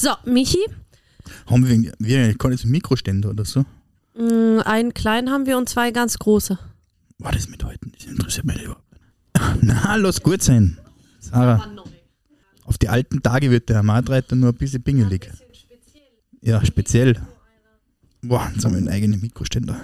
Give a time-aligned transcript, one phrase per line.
[0.00, 0.60] So, Michi,
[1.46, 3.64] Haben wir, wir keine so Mikroständer oder so?
[4.14, 6.56] mh, einen kleinen haben wir und zwei ganz große.
[7.18, 7.80] War das mit heute?
[7.96, 9.02] Das interessiert mich überhaupt nicht.
[9.62, 10.78] Na, lass gut sein.
[11.18, 11.66] Sarah,
[12.64, 15.32] auf die alten Tage wird der Herr Madreiter nur ein bisschen pingelig.
[16.42, 17.20] Ja, speziell.
[18.22, 19.80] Boah, jetzt haben wir einen eigenen Mikroständer.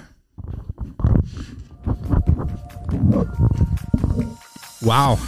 [4.79, 5.19] Wow.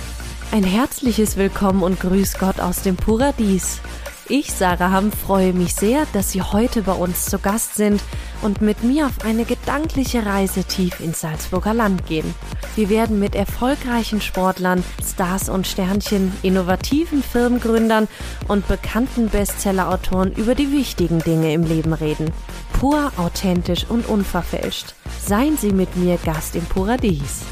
[0.51, 3.81] Ein herzliches Willkommen und Grüß Gott aus dem Paradies.
[4.30, 8.02] Ich, Sarah Hamm, freue mich sehr, dass Sie heute bei uns zu Gast sind
[8.41, 12.35] und mit mir auf eine gedankliche Reise tief ins Salzburger Land gehen.
[12.76, 18.09] Wir werden mit erfolgreichen Sportlern, Stars und Sternchen, innovativen Firmengründern
[18.49, 22.32] und bekannten Bestsellerautoren über die wichtigen Dinge im Leben reden.
[22.73, 24.94] Pur, authentisch und unverfälscht.
[25.26, 27.44] Seien Sie mit mir Gast im Paradies.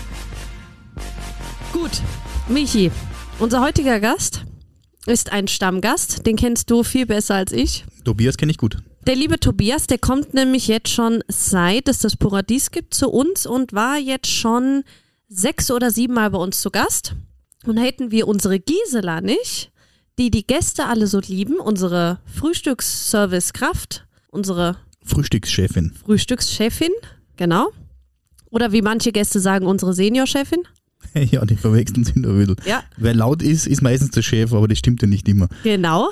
[1.71, 2.01] Gut,
[2.49, 2.91] Michi,
[3.39, 4.45] unser heutiger Gast
[5.07, 7.85] ist ein Stammgast, den kennst du viel besser als ich.
[8.03, 8.77] Tobias kenne ich gut.
[9.07, 13.45] Der liebe Tobias, der kommt nämlich jetzt schon seit es das Paradies gibt zu uns
[13.45, 14.83] und war jetzt schon
[15.27, 17.15] sechs oder sieben Mal bei uns zu Gast.
[17.65, 19.71] Und hätten wir unsere Gisela nicht,
[20.17, 25.93] die die Gäste alle so lieben, unsere Frühstücksservicekraft, unsere Frühstückschefin.
[26.03, 26.91] Frühstückschefin,
[27.37, 27.67] genau.
[28.49, 30.63] Oder wie manche Gäste sagen, unsere Seniorchefin.
[31.31, 32.57] ja, die verwechseln sich ein bisschen.
[32.65, 32.83] Ja.
[32.97, 35.47] Wer laut ist, ist meistens der Chef, aber das stimmt ja nicht immer.
[35.63, 36.09] Genau.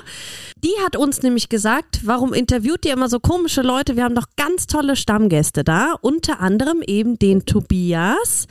[0.62, 3.96] Die hat uns nämlich gesagt, warum interviewt ihr immer so komische Leute?
[3.96, 8.46] Wir haben doch ganz tolle Stammgäste da, unter anderem eben den Tobias,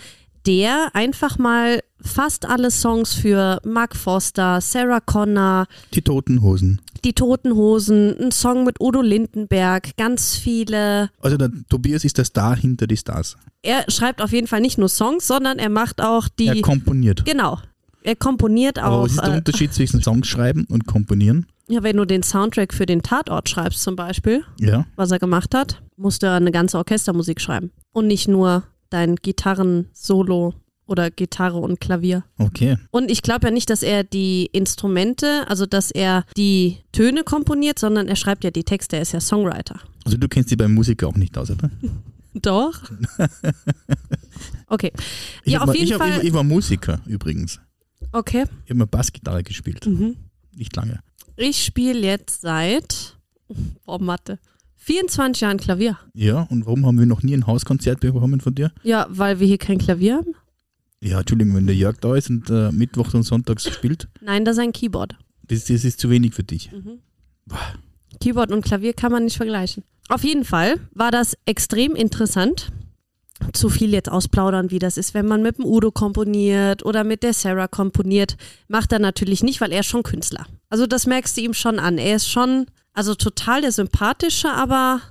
[0.45, 6.81] der einfach mal fast alle Songs für Mark Foster, Sarah Connor, Die Toten Hosen.
[7.05, 11.09] die Toten Hosen, ein Song mit Udo Lindenberg, ganz viele.
[11.21, 13.37] Also der Tobias ist der Star hinter die Stars.
[13.61, 16.47] Er schreibt auf jeden Fall nicht nur Songs, sondern er macht auch die.
[16.47, 17.23] Er komponiert.
[17.25, 17.59] genau.
[18.05, 19.03] Er komponiert Aber auch.
[19.05, 21.45] was ist der äh, Unterschied zwischen Songs schreiben und komponieren?
[21.69, 24.85] ja, wenn du den Soundtrack für den Tatort schreibst zum Beispiel, Ja.
[24.97, 27.71] was er gemacht hat, musste er eine ganze Orchestermusik schreiben.
[27.93, 30.53] Und nicht nur dein Gitarren-Solo
[30.85, 32.23] oder Gitarre und Klavier.
[32.37, 32.77] Okay.
[32.91, 37.79] Und ich glaube ja nicht, dass er die Instrumente, also dass er die Töne komponiert,
[37.79, 39.79] sondern er schreibt ja die Texte, er ist ja Songwriter.
[40.05, 41.69] Also du kennst dich beim Musiker auch nicht aus, oder?
[42.33, 42.79] Doch.
[44.67, 44.91] Okay.
[45.43, 46.17] Ich ja, hab auf mal, jeden ich, hab, Fall.
[46.19, 47.59] ich, ich war Musiker übrigens.
[48.11, 48.45] okay.
[48.63, 49.85] Ich habe mal Bassgitarre gespielt.
[49.85, 50.15] Mhm.
[50.55, 50.99] Nicht lange.
[51.35, 53.17] Ich spiele jetzt seit,
[53.85, 54.39] boah, Mathe,
[54.83, 55.97] 24 Jahren Klavier.
[56.13, 58.71] Ja, und warum haben wir noch nie ein Hauskonzert bekommen von dir?
[58.83, 60.35] Ja, weil wir hier kein Klavier haben?
[61.01, 64.57] Ja, Entschuldigung, wenn der Jörg da ist und äh, Mittwochs und Sonntags spielt, Nein, das
[64.57, 65.15] ist ein Keyboard.
[65.47, 66.69] das, das ist zu wenig für dich.
[68.19, 69.83] Keyboard und Klavier kann man nicht vergleichen.
[70.09, 72.71] Auf jeden Fall war das extrem interessant.
[73.51, 77.23] Zu viel jetzt ausplaudern, wie das ist, wenn man mit dem Udo komponiert oder mit
[77.23, 78.37] der Sarah komponiert.
[78.69, 80.45] Macht er natürlich nicht, weil er ist schon Künstler.
[80.69, 81.97] Also das merkst du ihm schon an.
[81.97, 85.01] Er ist schon, also total der Sympathische, aber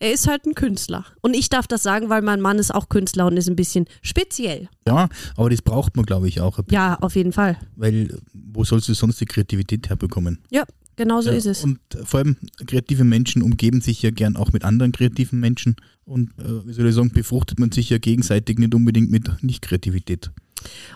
[0.00, 1.04] er ist halt ein Künstler.
[1.20, 3.84] Und ich darf das sagen, weil mein Mann ist auch Künstler und ist ein bisschen
[4.02, 4.68] speziell.
[4.86, 6.58] Ja, aber das braucht man, glaube ich, auch.
[6.70, 7.58] Ja, auf jeden Fall.
[7.76, 10.38] Weil wo sollst du sonst die Kreativität herbekommen?
[10.50, 10.64] Ja,
[10.96, 11.62] genau so Ja, ist es.
[11.62, 12.36] Und vor allem
[12.66, 15.76] kreative Menschen umgeben sich ja gern auch mit anderen kreativen Menschen.
[16.04, 20.30] Und äh, wie soll ich sagen, befruchtet man sich ja gegenseitig nicht unbedingt mit Nicht-Kreativität.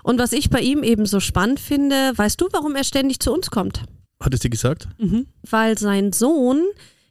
[0.03, 3.33] Und was ich bei ihm eben so spannend finde, weißt du, warum er ständig zu
[3.33, 3.84] uns kommt?
[4.25, 4.89] Hat es dir gesagt?
[5.51, 6.62] weil sein Sohn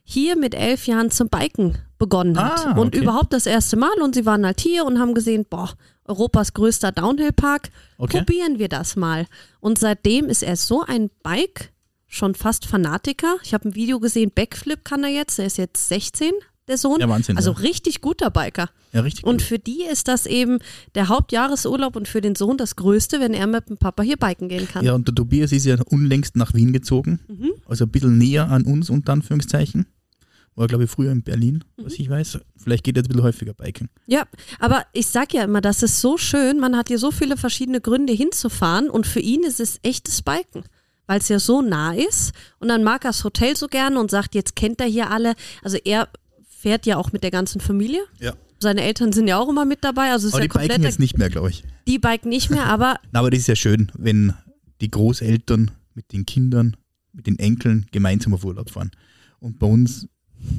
[0.02, 2.66] hier mit elf Jahren zum Biken begonnen hat.
[2.66, 2.98] Ah, Und okay.
[2.98, 4.02] überhaupt das erste Mal.
[4.02, 5.70] Und sie waren halt hier und haben gesehen, boah,
[6.04, 7.70] Europas größter Downhillpark.
[7.96, 8.18] Okay.
[8.18, 9.26] Probieren wir das mal.
[9.60, 11.72] Und seitdem ist er so ein Bike,
[12.06, 13.36] schon fast Fanatiker.
[13.42, 15.38] Ich habe ein Video gesehen, Backflip kann er jetzt.
[15.38, 16.32] Er ist jetzt 16,
[16.68, 17.00] der Sohn.
[17.00, 17.58] Ja, Wahnsinn, Also ja.
[17.58, 18.70] richtig guter Biker.
[18.92, 19.24] Ja, richtig.
[19.24, 19.42] Und gut.
[19.42, 20.58] für die ist das eben
[20.94, 24.48] der Hauptjahresurlaub und für den Sohn das Größte, wenn er mit dem Papa hier biken
[24.48, 24.84] gehen kann.
[24.84, 27.20] Ja, und der Tobias ist ja unlängst nach Wien gezogen.
[27.28, 27.52] Mhm.
[27.66, 29.86] Also ein bisschen näher an uns, unter Anführungszeichen.
[30.56, 31.84] War, glaube ich, früher in Berlin, Mhm.
[31.86, 32.38] was ich weiß.
[32.56, 33.88] Vielleicht geht er jetzt ein bisschen häufiger biken.
[34.06, 34.22] Ja,
[34.60, 37.80] aber ich sag ja immer, das ist so schön, man hat hier so viele verschiedene
[37.80, 40.62] Gründe hinzufahren und für ihn ist es echtes Biken,
[41.08, 44.12] weil es ja so nah ist und dann mag er das Hotel so gerne und
[44.12, 45.34] sagt, jetzt kennt er hier alle.
[45.64, 46.08] Also er
[46.64, 48.00] fährt ja auch mit der ganzen Familie.
[48.20, 48.32] Ja.
[48.58, 50.98] Seine Eltern sind ja auch immer mit dabei, also ist Aber ja die biken jetzt
[50.98, 51.62] nicht mehr, glaube ich.
[51.86, 54.32] die Bike nicht mehr, aber Na, aber das ist ja schön, wenn
[54.80, 56.74] die Großeltern mit den Kindern,
[57.12, 58.90] mit den Enkeln gemeinsam auf Urlaub fahren.
[59.40, 60.08] Und bei uns,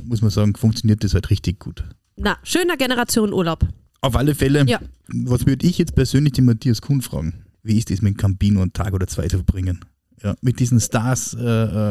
[0.03, 1.83] muss man sagen, funktioniert das halt richtig gut.
[2.17, 3.67] na, schöner Generation Urlaub.
[4.01, 4.79] Auf alle Fälle, Ja.
[5.07, 7.45] was würde ich jetzt persönlich den Matthias Kuhn fragen?
[7.63, 9.83] Wie ist es mit Campino einen Tag oder zwei zu verbringen?
[10.23, 11.43] Ja, mit diesen Stars äh,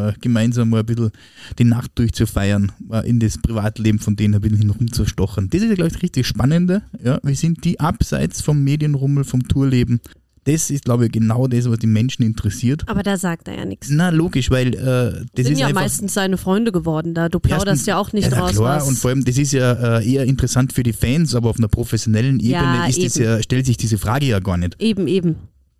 [0.08, 1.10] äh, gemeinsam mal ein bisschen
[1.58, 5.48] die Nacht durchzufeiern, mal in das Privatleben von denen ein bisschen herumzustochern.
[5.50, 6.82] Das ist ja, glaube ich, das richtig Spannende.
[7.02, 10.00] Ja, wie sind die abseits vom Medienrummel, vom Tourleben?
[10.46, 12.86] das ist, glaube ich, genau das, was die Menschen interessiert.
[12.86, 13.88] Aber da sagt er ja nichts.
[13.90, 17.30] Na, logisch, weil äh, das Sind ist ja meistens seine Freunde geworden da.
[17.30, 18.52] Du plauderst Erstens- ja auch nicht ja, raus.
[18.52, 18.88] klar, was.
[18.88, 21.68] und vor allem, das ist ja äh, eher interessant für die Fans, aber auf einer
[21.68, 23.24] professionellen Ebene Ja, ist das eben.
[23.24, 24.76] ja, stellt sich diese Frage ja gar nicht.
[24.82, 25.36] eben, eben.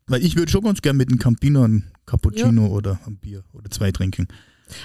[0.07, 1.67] Weil ich würde schon ganz gern mit einem Campino
[2.19, 4.29] Cappuccino oder ein Bier oder zwei trinken.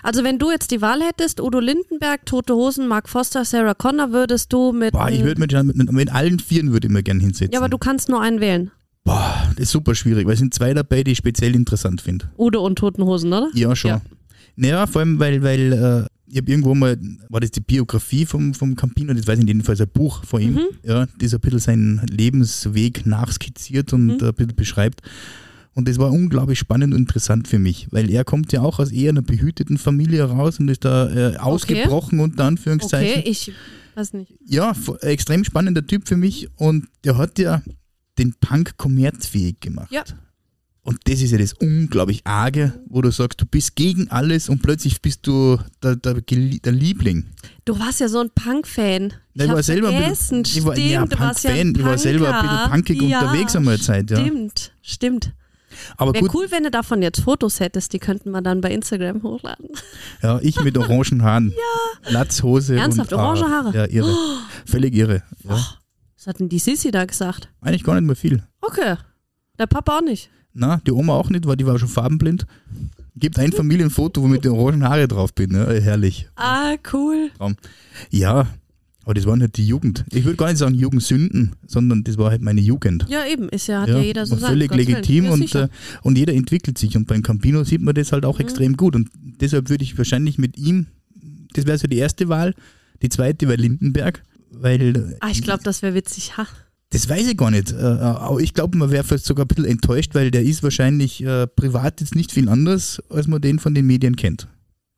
[0.04, 4.12] Also wenn du jetzt die Wahl hättest, Udo Lindenberg, Tote Hosen, Mark Foster, Sarah Connor,
[4.12, 4.92] würdest du mit...
[4.92, 7.54] Boah, ich würde mit, mit, mit allen Vieren würde ich mir gern hinsetzen.
[7.54, 8.72] ja, aber du kannst nur einen wählen.
[9.06, 12.30] Boah, das ist super schwierig, weil es sind zwei dabei, die ich speziell interessant finde.
[12.38, 13.48] Udo und Toten Hosen, oder?
[13.54, 13.92] Ja, schon.
[13.92, 14.02] Ja.
[14.58, 16.98] Naja, vor allem, weil, weil äh, ich habe irgendwo mal,
[17.30, 20.54] war das die Biografie vom, vom Campino, das weiß ich jedenfalls ein Buch von ihm,
[20.56, 20.66] Mhm.
[20.84, 24.12] ja, das ein bisschen seinen Lebensweg nachskizziert und Mhm.
[24.22, 25.02] ein bisschen beschreibt.
[25.80, 28.92] Und das war unglaublich spannend und interessant für mich, weil er kommt ja auch aus
[28.92, 33.20] eher einer behüteten Familie raus und ist da äh, ausgebrochen, unter Anführungszeichen.
[33.20, 33.54] Okay, ich
[33.96, 34.34] weiß nicht.
[34.46, 37.62] Ja, extrem spannender Typ für mich und der hat ja
[38.18, 39.90] den Punk kommerzfähig gemacht.
[39.90, 40.04] Ja.
[40.82, 44.62] Und das ist ja das unglaublich Arge, wo du sagst, du bist gegen alles und
[44.62, 47.24] plötzlich bist du der, der, der Liebling.
[47.64, 49.14] Du warst ja so ein Punk-Fan.
[49.34, 50.44] Ich war hab's selber ein vergessen.
[50.44, 52.72] bisschen, ich war, Stimmt, ja, du warst ja ein Punk-Fan, ich war selber ein bisschen
[52.72, 54.12] punkig ja, unterwegs einmal Zeit.
[54.12, 54.20] Ja.
[54.20, 55.34] Stimmt, stimmt.
[55.98, 59.24] Aber Wäre cool, wenn du davon jetzt Fotos hättest, die könnten wir dann bei Instagram
[59.24, 59.68] hochladen.
[60.22, 61.54] ja, ich mit orangen Haaren,
[62.06, 62.12] ja.
[62.12, 62.76] Latzhose.
[62.78, 63.76] Ernsthaft, und, orange Haare?
[63.76, 64.16] Ja, irre.
[64.66, 65.24] Völlig irre.
[65.44, 65.58] Ja.
[66.18, 67.50] Was hat denn die Sissi da gesagt?
[67.62, 68.44] Eigentlich gar nicht mehr viel.
[68.62, 68.96] Okay.
[69.58, 70.30] Der Papa auch nicht.
[70.54, 72.46] Na, die Oma auch nicht, weil die war schon farbenblind.
[73.16, 75.52] Gibt ein Familienfoto, wo ich mit den orangen Haare drauf bin.
[75.52, 76.28] Ja, herrlich.
[76.36, 77.32] Ah, cool.
[78.10, 78.48] Ja,
[79.06, 80.06] aber das waren halt die Jugend.
[80.12, 83.06] Ich würde gar nicht sagen Jugendsünden, sondern das war halt meine Jugend.
[83.10, 83.50] Ja, eben.
[83.50, 84.52] Ist ja, hat ja, jeder so sein.
[84.52, 85.68] völlig legitim ja, und, äh,
[86.04, 86.96] und jeder entwickelt sich.
[86.96, 88.44] Und beim Campino sieht man das halt auch Mhm.
[88.46, 88.96] extrem gut.
[88.96, 89.10] Und
[89.42, 90.88] deshalb würde ich wahrscheinlich mit ihm,
[91.54, 92.54] das wäre so die erste Wahl,
[93.02, 96.38] die zweite wäre Lindenberg, weil äh, Ah, ich glaube, das wäre witzig.
[96.38, 96.46] Ha.
[96.92, 97.72] das weiß ich gar nicht.
[97.72, 101.24] Äh, aber ich glaube, man wäre vielleicht sogar ein bisschen enttäuscht, weil der ist wahrscheinlich
[101.24, 104.48] äh, privat jetzt nicht viel anders, als man den von den Medien kennt.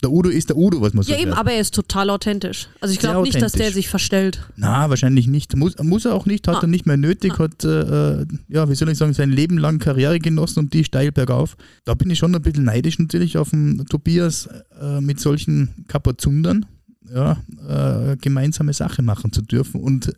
[0.04, 2.68] Der Udo ist der Udo, was man so Ja, eben, aber er ist total authentisch.
[2.80, 4.48] Also ich glaube nicht, dass der sich verstellt.
[4.56, 5.56] Na, wahrscheinlich nicht.
[5.56, 6.62] Muss, muss er auch nicht, hat Ah.
[6.64, 9.78] er nicht mehr nötig, hat, äh, äh, ja, wie soll ich sagen, sein Leben lang
[9.78, 11.56] Karriere genossen und die steil bergauf.
[11.86, 14.50] Da bin ich schon ein bisschen neidisch natürlich auf den Tobias
[14.82, 16.66] äh, mit solchen Kapazundern,
[17.14, 17.38] ja,
[17.68, 19.82] äh, gemeinsame Sache machen zu dürfen.
[19.82, 20.14] Und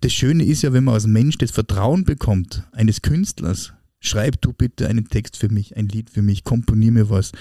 [0.00, 4.52] das Schöne ist ja, wenn man als Mensch das Vertrauen bekommt eines Künstlers, schreib du
[4.52, 7.32] bitte einen Text für mich, ein Lied für mich, komponier mir was.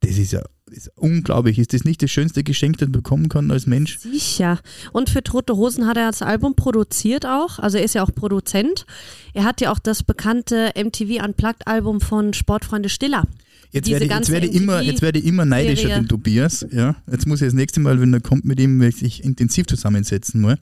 [0.00, 1.58] Das ist ja ist unglaublich.
[1.58, 3.98] Ist das nicht das schönste Geschenk, das man bekommen kann als Mensch?
[3.98, 4.60] Sicher.
[4.92, 7.58] Und für Tote Hosen hat er das Album produziert auch.
[7.58, 8.86] Also er ist ja auch Produzent.
[9.32, 13.24] Er hat ja auch das bekannte MTV Unplugged Album von Sportfreunde Stiller.
[13.72, 15.96] Jetzt werde, ich, jetzt, werde immer, jetzt werde ich immer neidischer, Serie.
[15.96, 16.66] den Tobias.
[16.70, 16.96] Ja.
[17.10, 20.40] Jetzt muss ich das nächste Mal, wenn er kommt, mit ihm wirklich intensiv zusammensetzen.
[20.40, 20.58] Mal.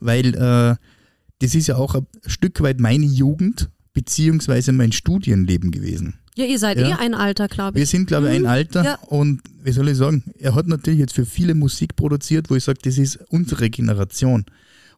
[0.00, 0.76] Weil äh,
[1.38, 6.14] das ist ja auch ein Stück weit meine Jugend beziehungsweise mein Studienleben gewesen.
[6.36, 6.88] Ja, ihr seid Ja.
[6.90, 7.90] eh ein Alter, glaube Wir ich.
[7.90, 8.94] sind, glaube ich, ein Alter Ja.
[9.08, 12.64] und wie soll ich sagen, er hat natürlich jetzt für viele Musik produziert, wo ich
[12.64, 14.44] sage, das ist unsere Generation.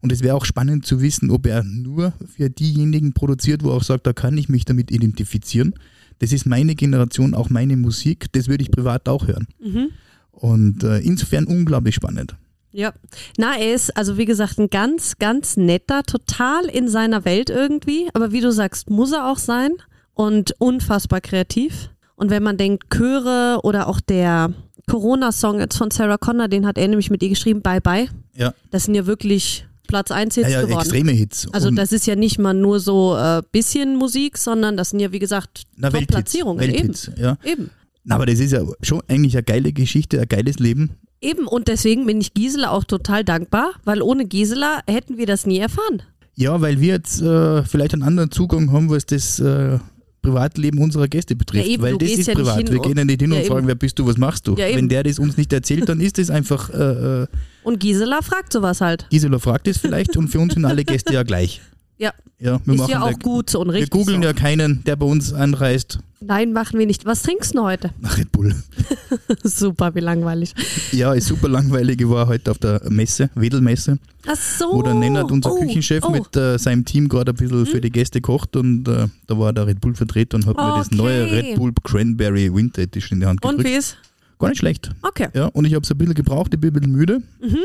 [0.00, 3.77] Und es wäre auch spannend zu wissen, ob er nur für diejenigen produziert, wo er
[3.77, 5.75] auch sagt, da kann ich mich damit identifizieren.
[6.19, 9.47] Das ist meine Generation, auch meine Musik, das würde ich privat auch hören.
[9.65, 9.89] Mhm.
[10.33, 12.35] Und äh, insofern unglaublich spannend.
[12.73, 12.93] Ja.
[13.37, 18.09] Na, er ist, also wie gesagt, ein ganz, ganz netter, total in seiner Welt irgendwie.
[18.15, 19.73] Aber wie du sagst, muss er auch sein
[20.15, 21.91] und unfassbar kreativ.
[22.17, 24.53] Und wenn man denkt, Chöre oder auch der
[24.89, 28.08] Corona-Song jetzt von Sarah Connor, den hat er nämlich mit ihr geschrieben, Bye Bye.
[28.35, 30.81] Ja, Das sind ja wirklich Platz 1 Hits ja, ja geworden.
[30.81, 31.49] extreme Hits.
[31.53, 35.01] Also Und- das ist ja nicht mal nur so äh, bisschen Musik, sondern das sind
[35.01, 36.61] ja wie gesagt Welthits, Top-Platzierungen.
[36.61, 37.37] Welthits, ja.
[37.44, 37.53] Eben.
[37.65, 37.70] Eben.
[38.05, 40.96] Na, aber das ist ja schon eigentlich eine geile Geschichte, ein geiles Leben.
[41.22, 41.46] Eben.
[41.46, 45.58] Und deswegen bin ich Gisela auch total dankbar, weil ohne Gisela hätten wir das nie
[45.58, 46.02] erfahren.
[46.34, 49.79] Ja, weil wir jetzt äh, vielleicht einen anderen Zugang haben, was das äh,
[50.22, 51.67] Privatleben unserer Gäste betrifft.
[51.67, 52.70] Ja, eben, weil das ist ja privat.
[52.70, 53.69] wir gehen ja nicht hin Ja, und fragen, eben.
[53.69, 54.55] wer bist du, was machst du?
[54.56, 54.67] Ja.
[54.74, 57.26] Wenn der das uns nicht erzählt, dann ist das einfach, äh, äh,
[57.64, 59.06] Und Gisela fragt sowas halt.
[59.10, 61.60] Gisela fragt es vielleicht und für uns sind alle Gäste ja gleich.
[61.99, 63.91] Ja, Ja, wir ist ja auch gut so und Wir richtig.
[63.91, 64.29] googeln so.
[64.29, 66.01] ja keinen, der bei uns anreist.
[66.20, 67.05] Nein, machen wir nicht.
[67.05, 67.91] Was trinkst du heute?
[68.01, 68.55] Nach Red Bull.
[69.44, 70.55] Super, wie langweilig.
[70.93, 72.01] Ja, ist super langweilig.
[72.01, 74.67] Ich war heute auf der Messe, Wedelmesse, Ach so.
[74.72, 76.11] wo der Nennert, unser oh, Küchenchef, oh.
[76.11, 79.53] mit äh, seinem Team gerade ein bisschen für die Gäste kocht und äh, da war
[79.53, 80.96] der Red Bull Vertreter und hat mir das Okay.
[80.96, 83.69] neue Red Bull Cranberry Winter Edition in die Hand Und gedrückt.
[83.69, 83.96] wie ist?
[84.39, 84.91] Gar nicht schlecht.
[85.03, 85.29] Okay.
[85.34, 87.58] Ja, und ich habe es ein bisschen gebraucht, ich bin ein bisschen müde, Mhm.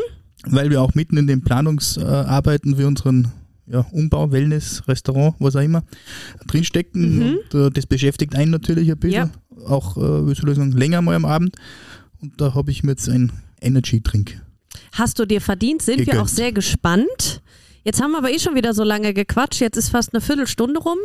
[0.48, 3.32] weil wir auch mitten in den Planungsarbeiten für unseren
[3.70, 5.84] ja, Umbau, Wellness, Restaurant, was auch immer,
[6.48, 7.18] drinstecken.
[7.18, 7.38] Mhm.
[7.52, 9.32] Und äh, das beschäftigt einen natürlich ein bisschen,
[9.66, 11.56] auch, äh, wie soll ich sagen, länger mal am Abend.
[12.22, 13.32] Und da habe ich mir jetzt ein
[13.62, 14.42] Energy-Drink.
[14.94, 15.82] Hast du dir verdient?
[15.82, 16.24] Sind wir Gegönnt.
[16.24, 17.42] auch sehr gespannt.
[17.84, 19.62] Jetzt haben wir aber eh schon wieder so lange gequatscht.
[19.62, 20.98] Jetzt ist fast eine Viertelstunde rum,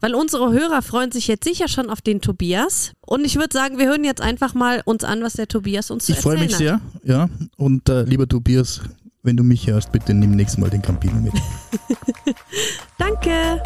[0.00, 2.92] weil unsere Hörer freuen sich jetzt sicher schon auf den Tobias.
[3.00, 6.06] Und ich würde sagen, wir hören jetzt einfach mal uns an, was der Tobias uns
[6.06, 6.80] zu Ich freue erzählen mich hat.
[7.02, 7.28] sehr, ja.
[7.56, 8.82] Und äh, lieber Tobias,
[9.22, 11.32] wenn du mich hörst, bitte nimm nächstes Mal den Campino mit.
[12.98, 13.62] Danke.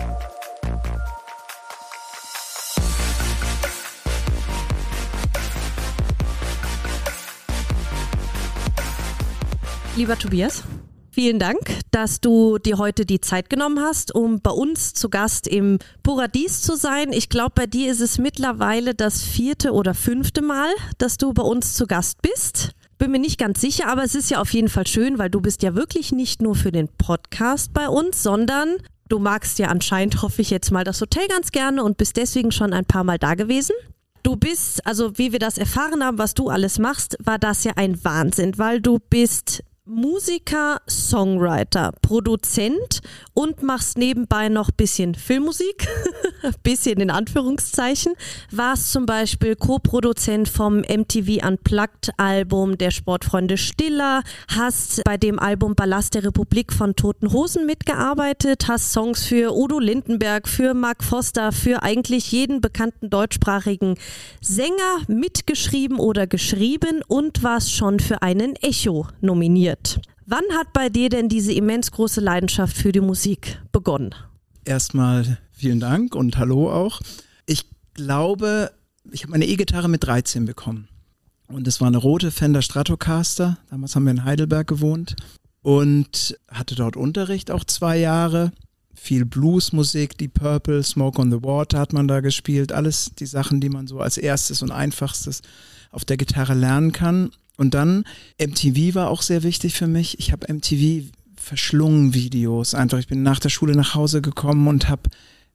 [9.95, 10.65] Lieber Tobias,
[11.11, 11.59] vielen Dank,
[11.91, 16.63] dass du dir heute die Zeit genommen hast, um bei uns zu Gast im Paradies
[16.63, 17.13] zu sein.
[17.13, 21.43] Ich glaube, bei dir ist es mittlerweile das vierte oder fünfte Mal, dass du bei
[21.43, 22.73] uns zu Gast bist.
[23.03, 25.41] Bin mir nicht ganz sicher, aber es ist ja auf jeden Fall schön, weil du
[25.41, 28.77] bist ja wirklich nicht nur für den Podcast bei uns, sondern
[29.09, 32.53] du magst ja anscheinend, hoffe ich jetzt mal, das Hotel ganz gerne und bist deswegen
[32.53, 33.75] schon ein paar Mal da gewesen.
[34.23, 37.73] Du bist, also wie wir das erfahren haben, was du alles machst, war das ja
[37.75, 43.01] ein Wahnsinn, weil du bist Musiker, Songwriter, Produzent
[43.35, 45.87] und machst nebenbei noch bisschen Filmmusik,
[46.63, 48.15] bisschen in Anführungszeichen.
[48.51, 55.75] Warst zum Beispiel Co-Produzent vom MTV Unplugged Album der Sportfreunde Stiller, hast bei dem Album
[55.75, 61.53] Ballast der Republik von Toten Hosen mitgearbeitet, hast Songs für Udo Lindenberg, für Mark Foster,
[61.53, 63.97] für eigentlich jeden bekannten deutschsprachigen
[64.41, 69.82] Sänger mitgeschrieben oder geschrieben und warst schon für einen Echo nominiert.
[70.27, 74.15] Wann hat bei dir denn diese immens große Leidenschaft für die Musik begonnen?
[74.65, 77.01] Erstmal vielen Dank und hallo auch.
[77.47, 78.71] Ich glaube,
[79.11, 80.89] ich habe meine E-Gitarre mit 13 bekommen.
[81.49, 83.59] Und es war eine rote Fender Stratocaster.
[83.69, 85.17] Damals haben wir in Heidelberg gewohnt
[85.61, 88.53] und hatte dort Unterricht auch zwei Jahre.
[88.95, 92.73] Viel Bluesmusik, die Purple, Smoke on the Water hat man da gespielt.
[92.73, 95.43] Alles die Sachen, die man so als erstes und einfachstes
[95.91, 97.31] auf der Gitarre lernen kann.
[97.63, 98.03] Und dann
[98.41, 100.19] MTV war auch sehr wichtig für mich.
[100.19, 102.75] Ich habe MTV verschlungen Videos.
[102.75, 105.09] Einfach, ich bin nach der Schule nach Hause gekommen und habe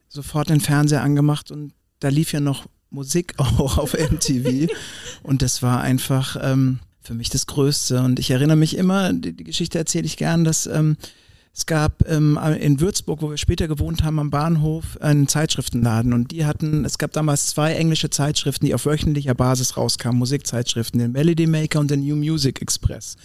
[0.08, 4.72] sofort den Fernseher angemacht und da lief ja noch Musik auch auf MTV.
[5.22, 8.02] und das war einfach ähm, für mich das Größte.
[8.02, 10.96] Und ich erinnere mich immer, die, die Geschichte erzähle ich gern, dass ähm,
[11.58, 16.32] es gab ähm, in Würzburg, wo wir später gewohnt haben, am Bahnhof einen Zeitschriftenladen und
[16.32, 21.14] die hatten, es gab damals zwei englische Zeitschriften, die auf wöchentlicher Basis rauskamen, Musikzeitschriften, den
[21.14, 23.16] Melody Maker und den New Music Express.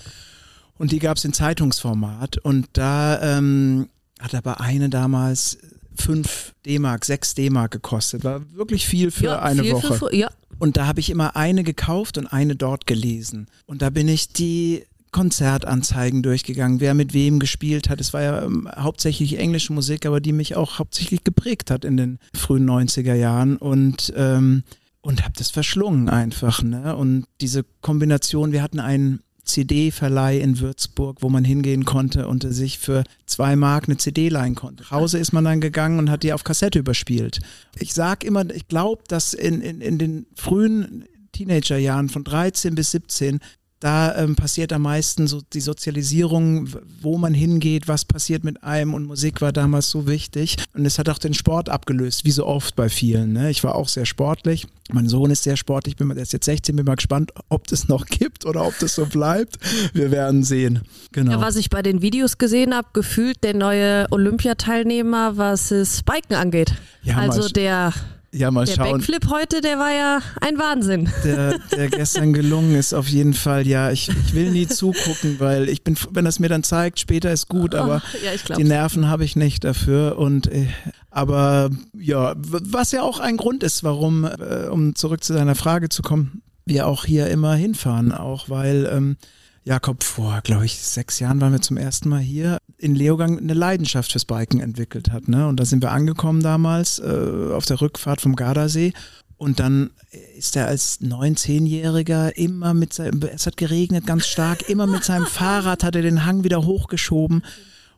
[0.78, 5.58] Und die gab es in Zeitungsformat und da ähm, hat aber eine damals
[5.94, 8.24] fünf D-Mark, sechs D-Mark gekostet.
[8.24, 9.94] War wirklich viel für ja, eine viel Woche.
[9.94, 10.30] Für, ja.
[10.58, 13.48] Und da habe ich immer eine gekauft und eine dort gelesen.
[13.66, 18.00] Und da bin ich die Konzertanzeigen durchgegangen, wer mit wem gespielt hat.
[18.00, 21.96] Es war ja ähm, hauptsächlich englische Musik, aber die mich auch hauptsächlich geprägt hat in
[21.96, 23.56] den frühen 90er Jahren.
[23.56, 24.64] Und ähm,
[25.02, 26.62] und habe das verschlungen einfach.
[26.62, 26.96] Ne?
[26.96, 32.78] Und diese Kombination, wir hatten einen CD-Verleih in Würzburg, wo man hingehen konnte und sich
[32.78, 34.84] für zwei Mark eine CD leihen konnte.
[34.84, 37.40] Nach Hause ist man dann gegangen und hat die auf Kassette überspielt.
[37.78, 42.92] Ich sag immer, ich glaube, dass in, in, in den frühen Teenagerjahren von 13 bis
[42.92, 43.40] 17
[43.82, 46.68] da ähm, passiert am meisten so die Sozialisierung,
[47.00, 51.00] wo man hingeht, was passiert mit einem und Musik war damals so wichtig und es
[51.00, 53.32] hat auch den Sport abgelöst, wie so oft bei vielen.
[53.32, 53.50] Ne?
[53.50, 56.76] Ich war auch sehr sportlich, mein Sohn ist sehr sportlich, bin, der ist jetzt 16,
[56.76, 59.58] bin mal gespannt, ob das noch gibt oder ob das so bleibt.
[59.94, 60.82] Wir werden sehen.
[61.10, 61.32] Genau.
[61.32, 66.36] Ja, was ich bei den Videos gesehen habe, gefühlt der neue Olympiateilnehmer, was das Biken
[66.36, 66.74] angeht.
[67.02, 67.92] Ja, also der,
[68.34, 68.92] ja, mal der schauen.
[68.92, 71.10] Backflip heute, der war ja ein Wahnsinn.
[71.24, 73.66] der, der gestern gelungen ist, auf jeden Fall.
[73.66, 77.30] Ja, ich, ich will nie zugucken, weil ich bin, wenn das mir dann zeigt, später
[77.32, 78.64] ist gut, aber Oh, ja, die.
[78.64, 80.18] Nerven habe ich nicht dafür.
[80.18, 80.66] Und äh,
[81.10, 85.90] aber ja, was ja auch ein Grund ist, warum, äh, um zurück zu deiner Frage
[85.90, 89.16] zu kommen, wir auch hier immer hinfahren, auch weil ähm,
[89.64, 93.54] Jakob vor, glaube ich, sechs Jahren waren wir zum ersten Mal hier, in Leogang eine
[93.54, 95.28] Leidenschaft fürs Biken entwickelt hat.
[95.28, 95.46] Ne?
[95.46, 98.92] Und da sind wir angekommen damals äh, auf der Rückfahrt vom Gardasee.
[99.36, 99.90] Und dann
[100.36, 105.04] ist er als 9-, 10-Jähriger immer mit seinem, es hat geregnet ganz stark, immer mit
[105.04, 107.44] seinem Fahrrad hat er den Hang wieder hochgeschoben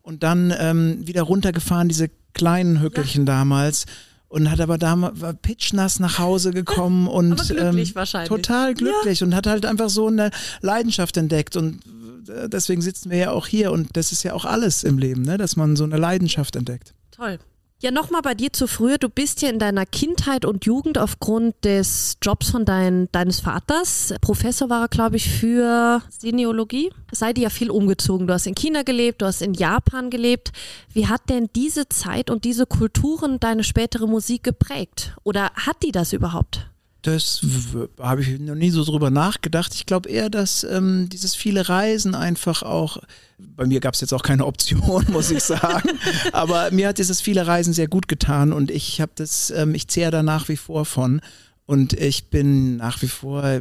[0.02, 3.86] und dann ähm, wieder runtergefahren, diese kleinen Hückelchen damals.
[4.34, 9.22] Und hat aber damals, war pitchnass nach Hause gekommen und Aber glücklich ähm, total glücklich
[9.22, 11.78] und hat halt einfach so eine Leidenschaft entdeckt und
[12.28, 15.22] äh, deswegen sitzen wir ja auch hier und das ist ja auch alles im Leben,
[15.22, 15.38] ne?
[15.38, 16.94] dass man so eine Leidenschaft entdeckt.
[17.12, 17.38] Toll.
[17.84, 18.96] Ja, nochmal bei dir zu früher.
[18.96, 24.14] Du bist ja in deiner Kindheit und Jugend aufgrund des Jobs von dein, deines Vaters,
[24.22, 28.26] Professor war er, glaube ich, für Seniologie, seid ihr ja viel umgezogen.
[28.26, 30.52] Du hast in China gelebt, du hast in Japan gelebt.
[30.94, 35.14] Wie hat denn diese Zeit und diese Kulturen deine spätere Musik geprägt?
[35.22, 36.70] Oder hat die das überhaupt?
[37.04, 37.42] Das
[38.00, 39.74] habe ich noch nie so drüber nachgedacht.
[39.74, 42.96] Ich glaube eher, dass ähm, dieses viele Reisen einfach auch,
[43.38, 45.90] bei mir gab es jetzt auch keine Option, muss ich sagen,
[46.32, 49.86] aber mir hat dieses viele Reisen sehr gut getan und ich habe das, ähm, ich
[49.88, 51.20] zehre da nach wie vor von.
[51.66, 53.60] Und ich bin nach wie vor,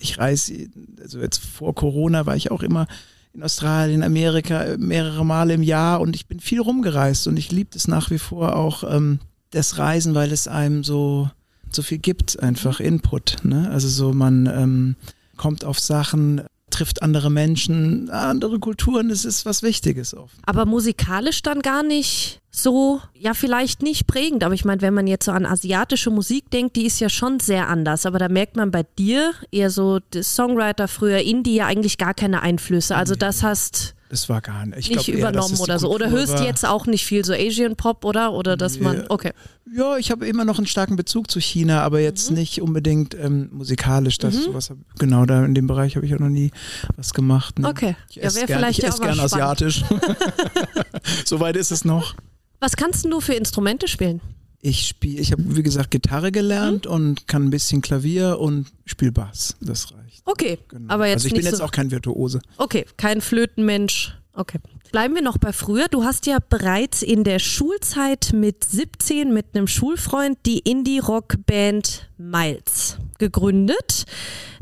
[0.00, 0.68] ich reise,
[1.00, 2.86] also jetzt vor Corona war ich auch immer
[3.34, 7.70] in Australien, Amerika mehrere Male im Jahr und ich bin viel rumgereist und ich liebe
[7.74, 9.18] es nach wie vor auch ähm,
[9.50, 11.30] das Reisen, weil es einem so
[11.74, 13.38] so viel gibt, einfach Input.
[13.42, 13.70] Ne?
[13.70, 14.96] Also so man ähm,
[15.36, 20.34] kommt auf Sachen, trifft andere Menschen, andere Kulturen, das ist was Wichtiges oft.
[20.46, 25.06] Aber musikalisch dann gar nicht so, ja, vielleicht nicht prägend, aber ich meine, wenn man
[25.06, 28.56] jetzt so an asiatische Musik denkt, die ist ja schon sehr anders, aber da merkt
[28.56, 32.96] man bei dir eher so, Songwriter früher, Indie ja eigentlich gar keine Einflüsse.
[32.96, 34.78] Also das hast das war gar nicht.
[34.78, 35.90] Ich nicht glaub, übernommen eher, oder so.
[35.90, 38.34] Oder hörst du jetzt auch nicht viel so Asian Pop, oder?
[38.34, 39.06] Oder dass man.
[39.08, 39.32] Okay.
[39.74, 42.36] Ja, ich habe immer noch einen starken Bezug zu China, aber jetzt mhm.
[42.36, 44.18] nicht unbedingt ähm, musikalisch.
[44.18, 44.40] Das, mhm.
[44.42, 46.50] sowas, genau, da in dem Bereich habe ich auch noch nie
[46.94, 47.58] was gemacht.
[47.58, 47.66] Ne?
[47.66, 47.96] Okay.
[48.10, 49.32] Ich ja, wäre vielleicht ich ja esse gern spannend.
[49.32, 49.82] asiatisch.
[51.24, 52.14] Soweit ist es noch.
[52.60, 54.20] Was kannst du für Instrumente spielen?
[54.60, 56.92] Ich spiele, ich habe wie gesagt Gitarre gelernt mhm.
[56.92, 59.56] und kann ein bisschen Klavier und spiele Bass.
[59.62, 60.01] Das reicht.
[60.24, 60.92] Okay, genau.
[60.92, 62.40] aber jetzt Also ich bin jetzt auch kein Virtuose.
[62.56, 64.16] Okay, kein Flötenmensch.
[64.34, 64.58] Okay.
[64.92, 65.88] Bleiben wir noch bei früher.
[65.88, 72.98] Du hast ja bereits in der Schulzeit mit 17 mit einem Schulfreund die Indie-Rock-Band Miles
[73.18, 74.04] gegründet.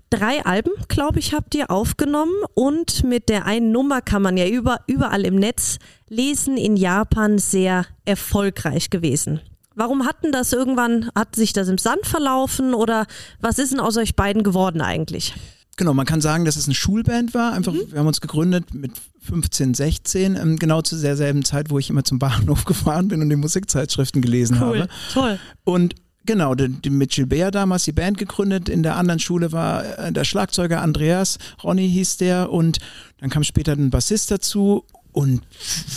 [0.09, 4.47] Drei Alben, glaube ich, habt ihr aufgenommen und mit der einen Nummer kann man ja
[4.47, 9.41] über, überall im Netz lesen, in Japan sehr erfolgreich gewesen.
[9.75, 13.07] Warum hatten das irgendwann, hat sich das im Sand verlaufen oder
[13.41, 15.35] was ist denn aus euch beiden geworden eigentlich?
[15.77, 17.53] Genau, man kann sagen, dass es eine Schulband war.
[17.53, 17.91] Einfach, mhm.
[17.91, 22.05] wir haben uns gegründet mit 15, 16, ähm, genau zu derselben Zeit, wo ich immer
[22.05, 24.89] zum Bahnhof gefahren bin und die Musikzeitschriften gelesen cool, habe.
[25.13, 25.39] Toll.
[25.65, 25.95] Und
[26.27, 28.69] Genau, mit Gilbert damals die Band gegründet.
[28.69, 32.53] In der anderen Schule war äh, der Schlagzeuger Andreas, Ronny hieß der.
[32.53, 32.79] Und
[33.21, 34.85] dann kam später ein Bassist dazu.
[35.13, 35.41] Und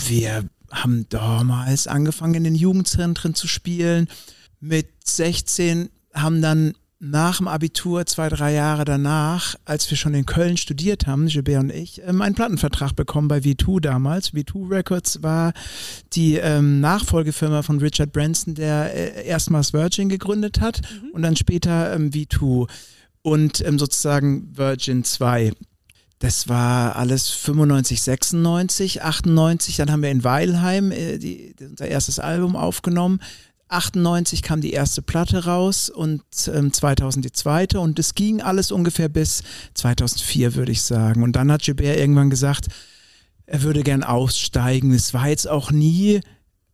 [0.07, 4.07] wir haben damals angefangen, in den Jugendzentren zu spielen.
[4.59, 10.25] Mit 16 haben dann nach dem Abitur, zwei, drei Jahre danach, als wir schon in
[10.25, 14.33] Köln studiert haben, Gilbert und ich, ähm, einen Plattenvertrag bekommen bei V2 damals.
[14.33, 15.51] V2 Records war
[16.13, 21.09] die ähm, Nachfolgefirma von Richard Branson, der äh, erstmals Virgin gegründet hat mhm.
[21.11, 22.69] und dann später ähm, V2
[23.21, 25.51] und ähm, sozusagen Virgin 2.
[26.23, 29.75] Das war alles 95, 96, 98.
[29.75, 33.19] Dann haben wir in Weilheim äh, die, unser erstes Album aufgenommen.
[33.67, 38.71] 98 kam die erste Platte raus und ähm, 2000 die zweite und es ging alles
[38.71, 41.23] ungefähr bis 2004, würde ich sagen.
[41.23, 42.67] Und dann hat Gilbert irgendwann gesagt,
[43.45, 44.93] er würde gern aussteigen.
[44.93, 46.21] Es war jetzt auch nie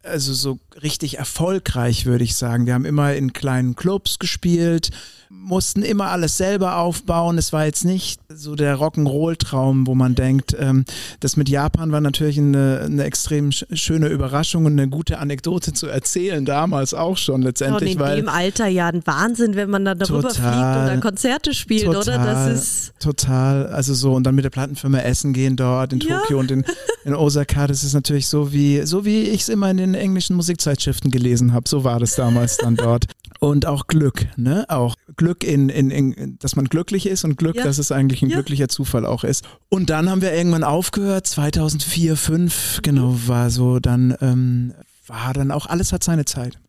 [0.03, 2.65] also so richtig erfolgreich, würde ich sagen.
[2.65, 4.91] Wir haben immer in kleinen Clubs gespielt
[5.29, 7.37] mussten immer alles selber aufbauen.
[7.37, 10.85] Es war jetzt nicht so der Rock'n'Roll-Traum, wo man denkt, ähm,
[11.19, 15.85] das mit Japan war natürlich eine, eine extrem schöne Überraschung und eine gute Anekdote zu
[15.85, 17.95] erzählen, damals auch schon letztendlich.
[17.95, 20.87] Und in weil dem Alter ja ein Wahnsinn, wenn man dann darüber total, fliegt und
[20.87, 22.25] dann Konzerte spielt, total, oder?
[22.25, 26.21] Das ist total, also so und dann mit der Plattenfirma essen gehen dort in ja.
[26.21, 26.65] Tokio und in,
[27.05, 30.35] in Osaka, das ist natürlich so wie, so wie ich es immer in den englischen
[30.69, 33.05] Musikzeitschriften gelesen habe, so war das damals dann dort.
[33.39, 34.65] Und auch Glück, ne?
[34.67, 37.63] Auch Glück in, in, in, dass man glücklich ist und Glück, ja.
[37.63, 38.36] dass es eigentlich ein ja.
[38.36, 39.45] glücklicher Zufall auch ist.
[39.69, 44.73] Und dann haben wir irgendwann aufgehört, 2004, 2005, genau, war so, dann ähm,
[45.08, 46.60] war dann auch, alles hat seine Zeit.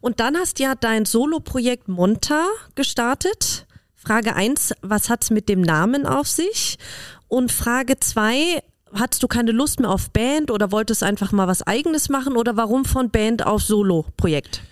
[0.00, 3.66] Und dann hast ja dein Solo-Projekt Monta gestartet.
[3.96, 6.78] Frage 1, was hat es mit dem Namen auf sich?
[7.26, 8.62] Und Frage 2,
[8.94, 12.56] hattest du keine Lust mehr auf Band oder wolltest einfach mal was eigenes machen oder
[12.56, 14.62] warum von Band auf Solo-Projekt?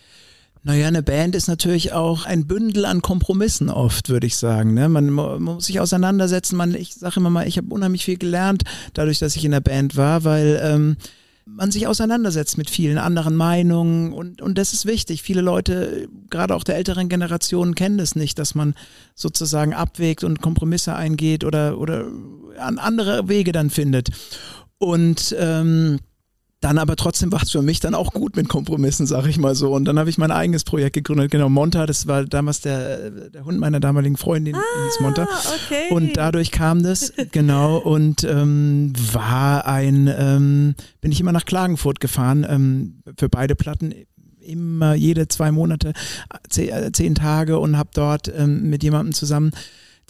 [0.64, 4.74] Naja, eine Band ist natürlich auch ein Bündel an Kompromissen oft, würde ich sagen.
[4.74, 4.88] Ne?
[4.88, 6.56] Man, man, muss sich auseinandersetzen.
[6.56, 8.62] Man, ich sage immer mal, ich habe unheimlich viel gelernt,
[8.94, 10.96] dadurch, dass ich in der Band war, weil ähm,
[11.44, 15.22] man sich auseinandersetzt mit vielen anderen Meinungen und, und das ist wichtig.
[15.22, 18.74] Viele Leute, gerade auch der älteren Generation, kennen das nicht, dass man
[19.14, 22.06] sozusagen abwägt und Kompromisse eingeht oder, oder
[22.58, 24.10] an andere Wege dann findet.
[24.78, 25.98] Und ähm,
[26.62, 29.56] dann aber trotzdem war es für mich dann auch gut mit Kompromissen, sag ich mal
[29.56, 29.72] so.
[29.74, 31.32] Und dann habe ich mein eigenes Projekt gegründet.
[31.32, 35.24] Genau, Monta, das war damals der, der Hund meiner damaligen Freundin, ah, hieß Monta.
[35.24, 35.92] Okay.
[35.92, 41.98] Und dadurch kam das, genau, und ähm, war ein, ähm, bin ich immer nach Klagenfurt
[41.98, 43.92] gefahren, ähm, für beide Platten
[44.40, 45.94] immer jede zwei Monate,
[46.48, 49.50] zehn, äh, zehn Tage und habe dort ähm, mit jemandem zusammen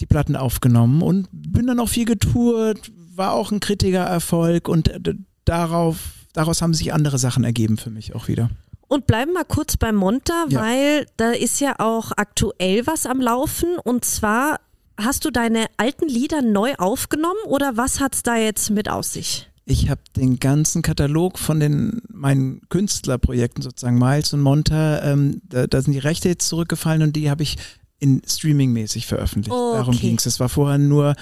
[0.00, 4.88] die Platten aufgenommen und bin dann auch viel getourt, war auch ein kritiker Erfolg und
[4.88, 5.14] äh,
[5.46, 8.50] darauf daraus haben sich andere Sachen ergeben für mich auch wieder.
[8.88, 10.60] Und bleiben mal kurz bei Monta, Ja.
[10.60, 13.78] weil da ist ja auch aktuell was am Laufen.
[13.82, 14.60] Und zwar
[14.98, 19.48] hast du deine alten Lieder neu aufgenommen oder was hat's da jetzt mit aus sich?
[19.64, 25.66] Ich habe den ganzen Katalog von den meinen Künstlerprojekten sozusagen Miles und Monta, ähm, da,
[25.66, 27.56] da sind die Rechte jetzt zurückgefallen und die habe ich
[28.02, 29.56] in Streaming-mäßig veröffentlicht.
[29.56, 29.76] Okay.
[29.76, 30.26] Darum ging es.
[30.26, 31.14] Es war vorher nur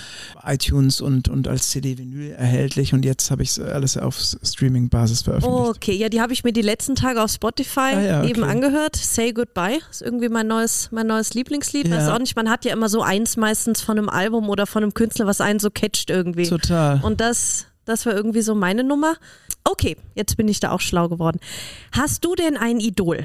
[0.43, 5.77] iTunes und, und als CD-Vinyl erhältlich und jetzt habe ich es alles auf Streaming-Basis veröffentlicht.
[5.77, 8.51] Okay, ja, die habe ich mir die letzten Tage auf Spotify Ah ja, eben okay.
[8.51, 8.97] angehört.
[8.97, 11.87] Say Goodbye ist irgendwie mein neues, mein neues Lieblingslied.
[11.87, 11.99] Ja.
[11.99, 14.83] Weiß auch nicht, man hat ja immer so eins meistens von einem Album oder von
[14.83, 16.49] einem Künstler, was einen so catcht irgendwie.
[16.49, 17.01] Total.
[17.03, 19.17] Und das, das war irgendwie so meine Nummer.
[19.65, 21.41] Okay, jetzt bin ich da auch schlau geworden.
[21.93, 23.25] Hast du denn ein Idol?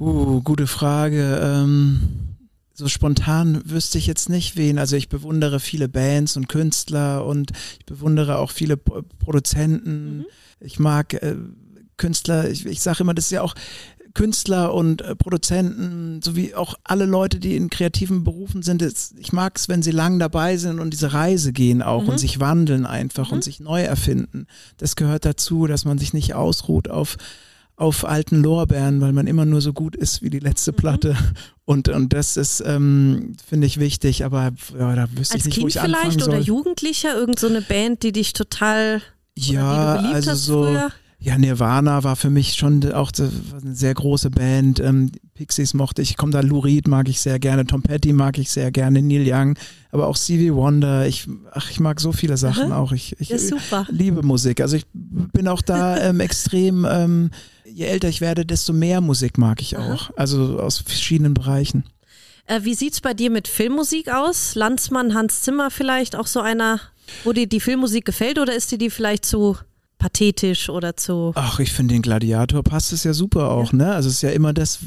[0.00, 1.40] Uh, gute Frage.
[1.40, 2.28] Ähm,
[2.78, 4.78] so spontan wüsste ich jetzt nicht wen.
[4.78, 10.24] Also ich bewundere viele Bands und Künstler und ich bewundere auch viele Pro Produzenten.
[10.60, 11.34] Ich mag äh,
[11.96, 13.56] Künstler, ich, ich sage immer, das ist ja auch
[14.14, 18.80] Künstler und äh, Produzenten, sowie auch alle Leute, die in kreativen Berufen sind.
[18.80, 22.20] Das, ich mag es, wenn sie lang dabei sind und diese Reise gehen auch und
[22.20, 24.46] sich wandeln einfach und sich neu erfinden.
[24.76, 27.16] Das gehört dazu, dass man sich nicht ausruht auf
[27.78, 31.16] auf alten Lorbeeren, weil man immer nur so gut ist wie die letzte Platte.
[31.64, 35.56] Und, und das ist, ähm, finde ich, wichtig, aber ja, da wüsste Als ich nicht,
[35.56, 36.34] wo Kind ich anfangen vielleicht soll.
[36.34, 37.14] oder Jugendlicher?
[37.14, 39.00] Irgend so eine Band, die dich total
[39.36, 40.90] ja, also so, früher?
[41.20, 44.80] ja, Nirvana war für mich schon auch eine sehr große Band.
[44.80, 48.38] Ähm, Pixies mochte ich, komm da, Lou Reed mag ich sehr gerne, Tom Petty mag
[48.38, 49.56] ich sehr gerne, Neil Young,
[49.92, 51.06] aber auch Stevie Wonder.
[51.06, 52.90] Ich, ach, ich mag so viele Sachen auch.
[52.90, 54.60] Ich, ich Ja, liebe Musik.
[54.60, 57.30] Also ich bin auch da ähm, extrem, ähm,
[57.78, 60.10] je älter ich werde, desto mehr Musik mag ich auch.
[60.16, 61.84] Also aus verschiedenen Bereichen.
[62.46, 64.56] Äh, wie sieht's bei dir mit Filmmusik aus?
[64.56, 66.80] Landsmann, Hans Zimmer vielleicht auch so einer,
[67.22, 69.56] wo dir die Filmmusik gefällt oder ist dir die vielleicht zu
[69.98, 71.32] pathetisch oder zu...
[71.36, 73.92] Ach, ich finde den Gladiator passt es ja super auch, ne?
[73.94, 74.80] Also es ist ja immer das,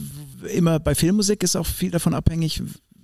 [0.54, 2.62] immer bei Filmmusik ist auch viel davon abhängig,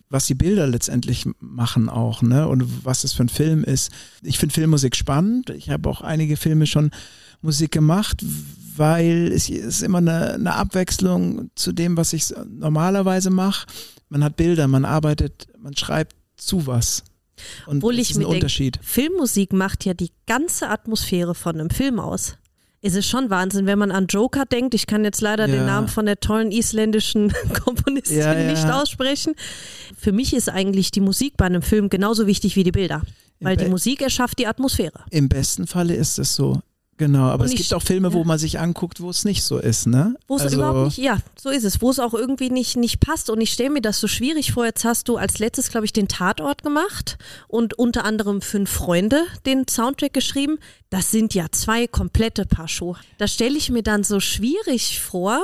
[0.09, 2.45] was die Bilder letztendlich machen auch, ne?
[2.47, 3.91] Und was es für ein Film ist.
[4.21, 5.49] Ich finde Filmmusik spannend.
[5.51, 6.91] Ich habe auch einige Filme schon
[7.41, 8.23] Musik gemacht,
[8.75, 13.65] weil es ist immer eine, eine Abwechslung zu dem, was ich normalerweise mache.
[14.09, 17.03] Man hat Bilder, man arbeitet, man schreibt zu was.
[17.65, 18.79] Und Obwohl ich mir denke, Unterschied.
[18.81, 22.37] Filmmusik macht ja die ganze Atmosphäre von einem Film aus.
[22.81, 24.73] Es ist schon Wahnsinn, wenn man an Joker denkt.
[24.75, 25.65] Ich kann jetzt leider den Ja.
[25.65, 28.51] Namen von der tollen isländischen Komponistin Ja, ja.
[28.51, 29.33] nicht aussprechen.
[29.97, 33.01] Für mich ist eigentlich die Musik bei einem Film genauso wichtig wie die Bilder.
[33.39, 35.03] Weil die Musik erschafft die Atmosphäre.
[35.11, 36.59] Im besten Falle ist es so.
[36.97, 38.23] Genau, aber Und es ich- gibt auch Filme, wo ja.
[38.25, 40.15] man sich anguckt, wo es nicht so ist, ne?
[40.27, 42.99] Wo es also, überhaupt nicht, ja, so ist es, wo es auch irgendwie nicht, nicht
[42.99, 43.29] passt.
[43.29, 44.65] Und ich stelle mir das so schwierig vor.
[44.65, 49.23] Jetzt hast du als letztes, glaube ich, den Tatort gemacht und unter anderem Fünf Freunde
[49.45, 50.57] den Soundtrack geschrieben.
[50.89, 52.95] Das sind ja zwei komplette Paar Schuhe.
[53.19, 55.39] Da stelle ich mir dann so schwierig vor,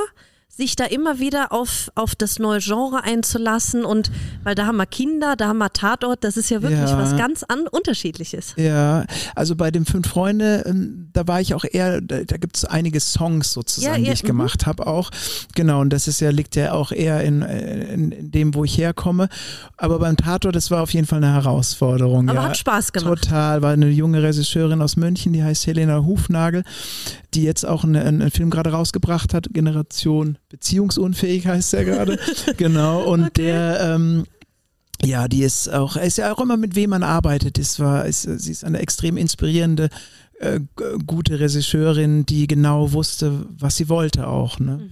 [0.56, 4.12] sich da immer wieder auf, auf das neue Genre einzulassen und
[4.44, 6.98] weil da haben wir Kinder, da haben wir Tatort, das ist ja wirklich Ja.
[6.98, 8.54] was ganz an unterschiedliches.
[8.56, 12.58] Ja, also bei den Fünf Freunde, ähm, da war ich auch eher, da, da gibt
[12.58, 14.28] es einige Songs sozusagen, Ja, ja, die ich mhm.
[14.28, 15.10] gemacht habe auch.
[15.56, 18.64] Genau, und das ist ja, liegt ja auch eher in, äh, in, in dem, wo
[18.64, 19.30] ich herkomme.
[19.78, 22.30] Aber beim Tatort, das war auf jeden Fall eine Herausforderung.
[22.30, 23.24] Aber hat Spaß gemacht.
[23.24, 26.64] Total, war eine junge Regisseurin aus München, die heißt Helena Hufnagel,
[27.36, 32.20] die jetzt auch eine, einen Film gerade rausgebracht hat, Generation Beziehungsunfähig heißt der gerade.
[32.58, 34.26] genau, und der, ähm,
[35.04, 37.58] ja, die ist auch, ist ja auch immer mit wem man arbeitet.
[37.58, 39.90] Das war, ist, sie ist eine extrem inspirierende,
[40.40, 40.60] äh,
[41.06, 44.60] gute Regisseurin, die genau wusste, was sie wollte auch.
[44.60, 44.90] Ne?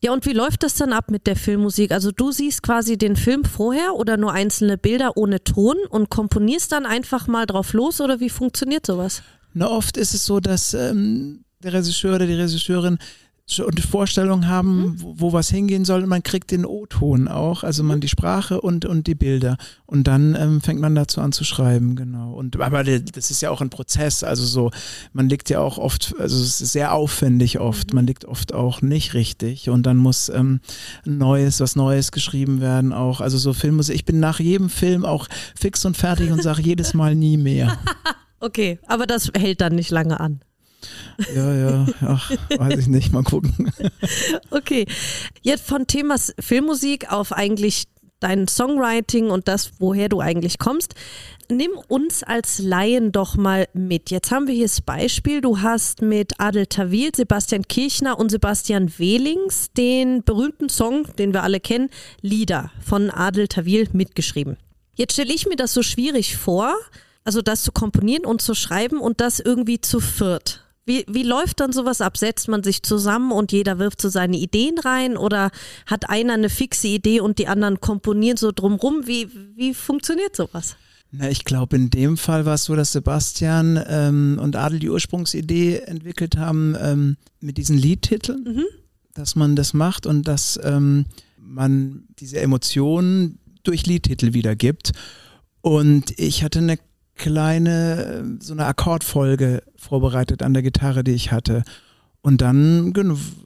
[0.00, 1.92] Ja, und wie läuft das dann ab mit der Filmmusik?
[1.92, 6.72] Also du siehst quasi den Film vorher oder nur einzelne Bilder ohne Ton und komponierst
[6.72, 9.22] dann einfach mal drauf los oder wie funktioniert sowas?
[9.54, 12.98] Na, oft ist es so, dass ähm, der Regisseur oder die Regisseurin
[13.46, 17.64] schon eine Vorstellung haben, wo, wo was hingehen soll und man kriegt den O-Ton auch,
[17.64, 21.32] also man die Sprache und, und die Bilder und dann ähm, fängt man dazu an
[21.32, 22.32] zu schreiben, genau.
[22.32, 24.70] Und aber das ist ja auch ein Prozess, also so,
[25.12, 28.80] man liegt ja auch oft, also es ist sehr aufwendig oft, man liegt oft auch
[28.80, 30.60] nicht richtig und dann muss ähm,
[31.04, 33.94] neues, was Neues geschrieben werden auch, also so Filmmusik.
[33.96, 35.26] Ich bin nach jedem Film auch
[35.58, 37.78] fix und fertig und sage jedes Mal nie mehr.
[38.44, 40.40] Okay, aber das hält dann nicht lange an.
[41.34, 43.72] Ja, ja, ach, weiß ich nicht, mal gucken.
[44.50, 44.86] Okay,
[45.42, 47.86] jetzt von Themas Filmmusik auf eigentlich
[48.22, 50.94] dein Songwriting und das, woher du eigentlich kommst.
[51.48, 54.10] Nimm uns als Laien doch mal mit.
[54.10, 55.40] Jetzt haben wir hier das Beispiel.
[55.40, 61.42] Du hast mit Adel Tawil, Sebastian Kirchner und Sebastian Wehlings den berühmten Song, den wir
[61.42, 61.90] alle kennen,
[62.20, 64.56] Lieder von Adel Tawil mitgeschrieben.
[64.94, 66.74] Jetzt stelle ich mir das so schwierig vor,
[67.24, 70.64] also das zu komponieren und zu schreiben und das irgendwie zu viert.
[70.84, 72.16] Wie, wie läuft dann sowas ab?
[72.16, 75.50] Setzt man sich zusammen und jeder wirft so seine Ideen rein oder
[75.86, 79.06] hat einer eine fixe Idee und die anderen komponieren so drumrum?
[79.06, 80.76] Wie, wie funktioniert sowas?
[81.12, 84.90] Na, ich glaube, in dem Fall war es so, dass Sebastian ähm, und Adel die
[84.90, 88.64] Ursprungsidee entwickelt haben ähm, mit diesen Liedtiteln, mhm.
[89.14, 91.04] dass man das macht und dass ähm,
[91.36, 94.92] man diese Emotionen durch Liedtitel wiedergibt.
[95.60, 96.78] Und ich hatte eine
[97.22, 101.62] kleine, so eine Akkordfolge vorbereitet an der Gitarre, die ich hatte.
[102.20, 102.92] Und dann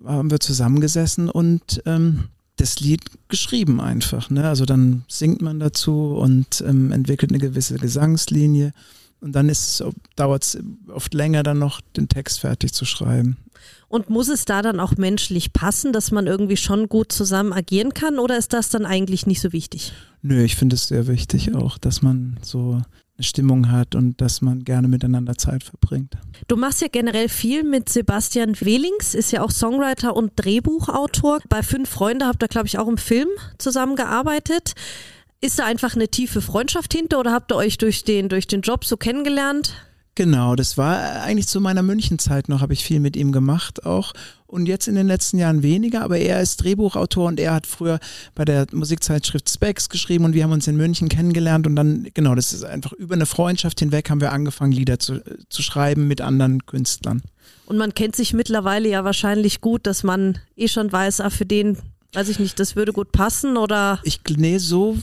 [0.05, 2.25] haben wir zusammengesessen und ähm,
[2.57, 4.31] das Lied geschrieben einfach.
[4.31, 4.49] Ne?
[4.49, 8.73] Also dann singt man dazu und ähm, entwickelt eine gewisse Gesangslinie.
[9.21, 9.53] Und dann
[10.17, 10.59] dauert es
[10.89, 13.37] oft länger, dann noch den Text fertig zu schreiben.
[13.89, 17.93] Und muss es da dann auch menschlich passen, dass man irgendwie schon gut zusammen agieren
[17.95, 19.93] kann oder ist das dann eigentlich nicht so wichtig?
[20.23, 22.83] Nö, ich finde es sehr wichtig auch, dass man so
[23.17, 26.17] eine Stimmung hat und dass man gerne miteinander Zeit verbringt.
[26.49, 31.41] Du machst ja generell viel mit Sebastian Wehlings, ist ja auch Songwriter und Drehbuchautor.
[31.49, 34.75] Bei Fünf Freunde habt ihr, glaube ich, auch im Film zusammengearbeitet.
[35.41, 38.61] Ist da einfach eine tiefe Freundschaft hinter oder habt ihr euch durch den, durch den
[38.61, 39.75] Job so kennengelernt?
[40.17, 44.15] Genau, das war eigentlich zu meiner Münchenzeit noch, habe ich viel mit ihm gemacht auch.
[44.47, 47.99] Und jetzt in den letzten Jahren weniger, aber er ist Drehbuchautor und er hat früher
[48.35, 52.35] bei der Musikzeitschrift Specs geschrieben und wir haben uns in München kennengelernt und dann, genau,
[52.35, 56.23] das ist einfach über eine Freundschaft hinweg haben wir angefangen, Lieder zu, zu schreiben mit
[56.23, 57.21] anderen Künstlern.
[57.67, 61.45] Und man kennt sich mittlerweile ja wahrscheinlich gut, dass man eh schon weiß, ah, für
[61.45, 61.77] den,
[62.15, 64.01] weiß ich nicht, das würde gut passen oder?
[64.03, 64.97] Ich, nee, so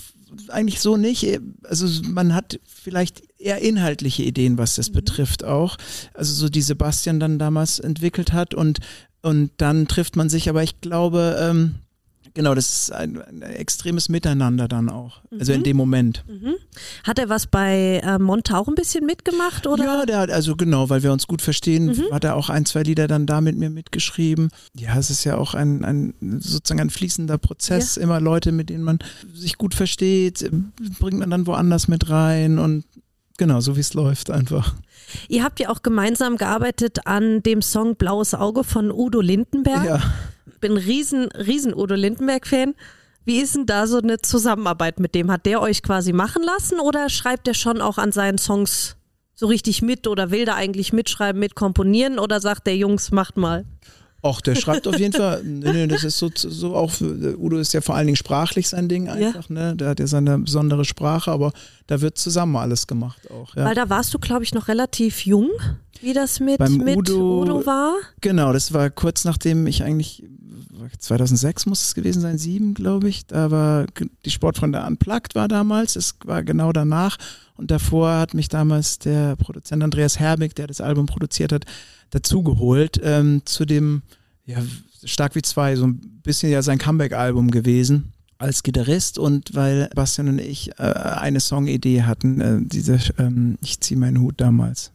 [0.50, 1.40] eigentlich so nicht.
[1.64, 4.96] Also man hat vielleicht eher inhaltliche Ideen, was das mhm.
[4.96, 5.78] betrifft auch.
[6.14, 8.80] Also so die Sebastian dann damals entwickelt hat und,
[9.22, 11.76] und dann trifft man sich, aber ich glaube, ähm,
[12.36, 15.22] Genau, das ist ein, ein, extremes Miteinander dann auch.
[15.30, 15.40] Mhm.
[15.40, 15.64] Also in mhm.
[15.66, 16.24] dem Moment.
[16.28, 16.56] Mhm.
[17.04, 19.84] Hat er was bei äh, Monta auch ein bisschen mitgemacht, oder?
[19.84, 22.12] Ja, der hat, also genau, weil wir uns gut verstehen, mhm.
[22.12, 24.50] hat er auch ein, zwei Lieder dann da mit mir mitgeschrieben.
[24.74, 27.98] Ja, es ist ja auch ein, ein sozusagen ein fließender Prozess.
[27.98, 28.02] Ja.
[28.02, 28.98] Immer Leute, mit denen man
[29.34, 30.50] sich gut versteht,
[31.00, 32.84] bringt man dann woanders mit rein und
[33.38, 34.76] genau, so wie es läuft einfach.
[35.28, 39.86] Ihr habt ja auch gemeinsam gearbeitet an dem Song Blaues Auge von Udo Lindenberg.
[39.86, 40.02] Ja
[40.64, 42.74] bin riesen, riesen Udo Lindenberg-Fan.
[43.26, 45.30] Wie ist denn da so eine Zusammenarbeit mit dem?
[45.30, 48.96] Hat der euch quasi machen lassen oder schreibt er schon auch an seinen Songs
[49.36, 53.66] so richtig mit oder will da eigentlich mitschreiben, mitkomponieren oder sagt der Jungs, macht mal?
[54.26, 57.74] Ach, der schreibt auf jeden Fall, nee, nee, das ist so, so auch, Udo ist
[57.74, 59.56] ja vor allen Dingen sprachlich sein Ding einfach, ja.
[59.56, 59.76] ne?
[59.76, 61.52] Der hat ja seine besondere Sprache, aber
[61.88, 63.54] da wird zusammen alles gemacht auch.
[63.56, 63.66] Ja.
[63.66, 65.50] Weil da warst du, glaube ich, noch relativ jung,
[66.00, 67.96] wie das mit, Beim mit Udo, Udo war.
[68.22, 70.24] Genau, das war kurz nachdem ich eigentlich
[70.98, 73.26] 2006 muss es gewesen sein, sieben, glaube ich.
[73.26, 73.86] Da war
[74.26, 75.96] die Sportfreunde Unplugged war damals.
[75.96, 77.18] Es war genau danach.
[77.56, 81.66] Und davor hat mich damals der Produzent Andreas Herbig, der das Album produziert hat,
[82.10, 84.02] dazugeholt ähm, zu dem,
[84.46, 84.58] ja,
[85.04, 90.30] Stark wie zwei, so ein bisschen ja sein Comeback-Album gewesen als Gitarrist und weil Bastian
[90.30, 94.92] und ich äh, eine Songidee hatten, äh, diese ähm, Ich zieh meinen Hut damals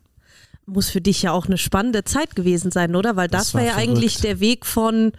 [0.69, 3.17] muss für dich ja auch eine spannende Zeit gewesen sein, oder?
[3.17, 5.13] Weil das, das war, war ja eigentlich der Weg von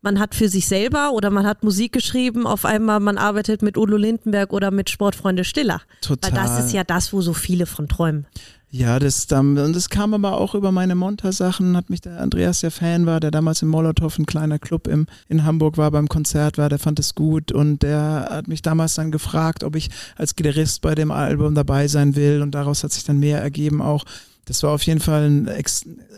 [0.00, 3.76] man hat für sich selber oder man hat Musik geschrieben, auf einmal man arbeitet mit
[3.76, 5.82] Udo Lindenberg oder mit Sportfreunde Stiller.
[6.00, 6.32] Total.
[6.32, 8.26] Weil das ist ja das, wo so viele von träumen.
[8.70, 12.70] Ja, das, und das kam aber auch über meine Monta-Sachen, hat mich der Andreas, der
[12.70, 16.58] Fan war, der damals im Molotow, ein kleiner Club im, in Hamburg war, beim Konzert
[16.58, 20.36] war, der fand es gut und der hat mich damals dann gefragt, ob ich als
[20.36, 24.04] Gitarrist bei dem Album dabei sein will und daraus hat sich dann mehr ergeben auch.
[24.48, 25.64] Das war auf jeden Fall ein,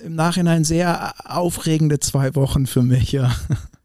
[0.04, 3.34] im Nachhinein sehr aufregende zwei Wochen für mich, ja.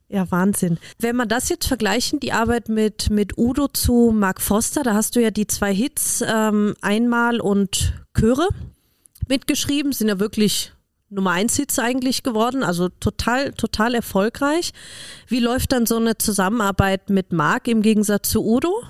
[0.08, 0.78] Ja, Wahnsinn.
[1.00, 5.16] Wenn man das jetzt vergleichen, die Arbeit mit, mit Udo zu Mark Foster, da hast
[5.16, 8.48] du ja die zwei Hits, ähm, Einmal und Chöre
[9.28, 10.74] mitgeschrieben, sind ja wirklich
[11.10, 14.74] Nummer eins Hits eigentlich geworden, also total, total erfolgreich.
[15.28, 18.84] Wie läuft dann so eine Zusammenarbeit mit Mark im Gegensatz zu Udo?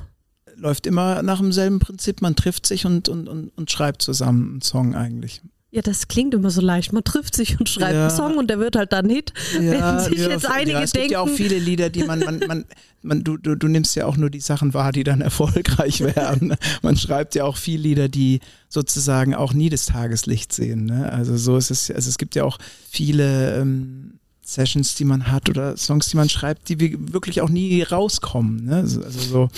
[0.57, 4.61] Läuft immer nach demselben Prinzip, man trifft sich und, und, und, und schreibt zusammen einen
[4.61, 5.41] Song eigentlich.
[5.75, 6.93] Ja, das klingt immer so leicht.
[6.93, 8.07] Man trifft sich und schreibt ja.
[8.07, 9.33] einen Song und der wird halt dann Hit.
[9.55, 11.09] Ja, Wenn sich ja, jetzt einige ja, es denken.
[11.09, 12.65] gibt ja auch viele Lieder, die man, man, man,
[13.01, 16.55] man du, du, du nimmst ja auch nur die Sachen wahr, die dann erfolgreich werden.
[16.81, 18.39] man schreibt ja auch viele Lieder, die
[18.69, 20.85] sozusagen auch nie das Tageslicht sehen.
[20.85, 21.11] Ne?
[21.11, 22.57] Also so ist es, also es gibt ja auch
[22.89, 26.79] viele ähm, Sessions, die man hat oder Songs, die man schreibt, die
[27.11, 28.65] wirklich auch nie rauskommen.
[28.65, 28.75] Ne?
[28.75, 29.49] Also, also so.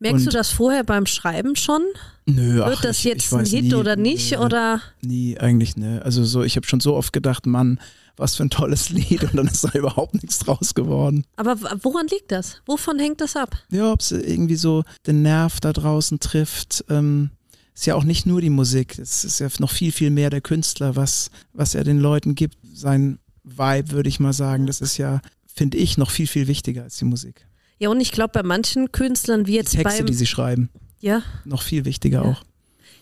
[0.00, 1.82] Merkst Und du das vorher beim Schreiben schon?
[2.24, 4.30] Nö, Wird ach, das ich, jetzt ich ein Hit nie, oder nicht?
[4.30, 4.80] Nee, oder?
[5.02, 6.00] Nie, eigentlich ne.
[6.02, 7.78] Also so, ich habe schon so oft gedacht, Mann,
[8.16, 11.24] was für ein tolles Lied und dann ist da überhaupt nichts draus geworden.
[11.36, 12.62] Aber woran liegt das?
[12.64, 13.54] Wovon hängt das ab?
[13.70, 16.86] Ja, ob es irgendwie so den Nerv da draußen trifft.
[16.88, 17.30] Ähm,
[17.74, 20.40] ist ja auch nicht nur die Musik, es ist ja noch viel, viel mehr der
[20.40, 24.66] Künstler, was, was er den Leuten gibt, sein Vibe, würde ich mal sagen.
[24.66, 27.46] Das ist ja, finde ich, noch viel, viel wichtiger als die Musik.
[27.78, 30.70] Ja, und ich glaube, bei manchen Künstlern, wie jetzt die Texte, beim, die sie schreiben,
[31.00, 32.30] ja, noch viel wichtiger Ja.
[32.30, 32.42] auch.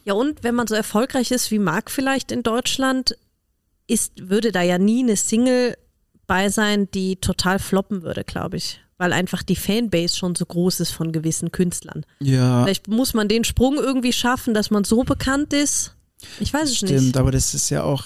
[0.04, 3.16] Ja, und wenn man so erfolgreich ist wie Marc vielleicht in Deutschland,
[3.86, 5.76] ist, würde da ja nie eine Single
[6.26, 8.80] bei sein, die total floppen würde, glaube ich.
[8.96, 12.06] Weil einfach die Fanbase schon so groß ist von gewissen Künstlern.
[12.20, 15.94] Ja, Vielleicht muss man den Sprung irgendwie schaffen, dass man so bekannt ist.
[16.38, 17.16] Ich weiß es stimmt, nicht.
[17.16, 18.04] aber das ist ja auch,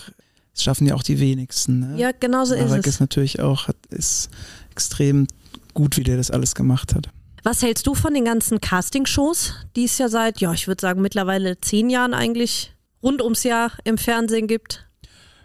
[0.54, 1.80] das schaffen ja auch die wenigsten.
[1.80, 1.98] Ne?
[1.98, 2.94] Ja, genau so ist Marek es.
[2.94, 4.30] ist natürlich auch, hat, ist
[4.70, 5.26] extrem
[5.74, 7.08] gut, wie der das alles gemacht hat.
[7.42, 11.02] Was hältst du von den ganzen Castingshows, die es ja seit, ja, ich würde sagen,
[11.02, 14.86] mittlerweile zehn Jahren eigentlich rund ums Jahr im Fernsehen gibt?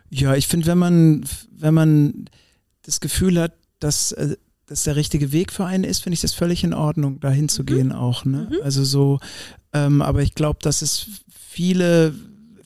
[0.09, 2.29] Ja, ich finde, wenn man, wenn man
[2.83, 6.33] das Gefühl hat, dass äh, das der richtige Weg für einen ist, finde ich das
[6.33, 8.23] völlig in Ordnung, dahin zu gehen auch.
[8.23, 8.49] Ne?
[8.63, 9.19] Also so,
[9.73, 12.13] ähm, aber ich glaube, dass es viele,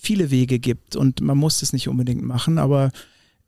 [0.04, 2.92] viele Wege gibt und man muss es nicht unbedingt machen, aber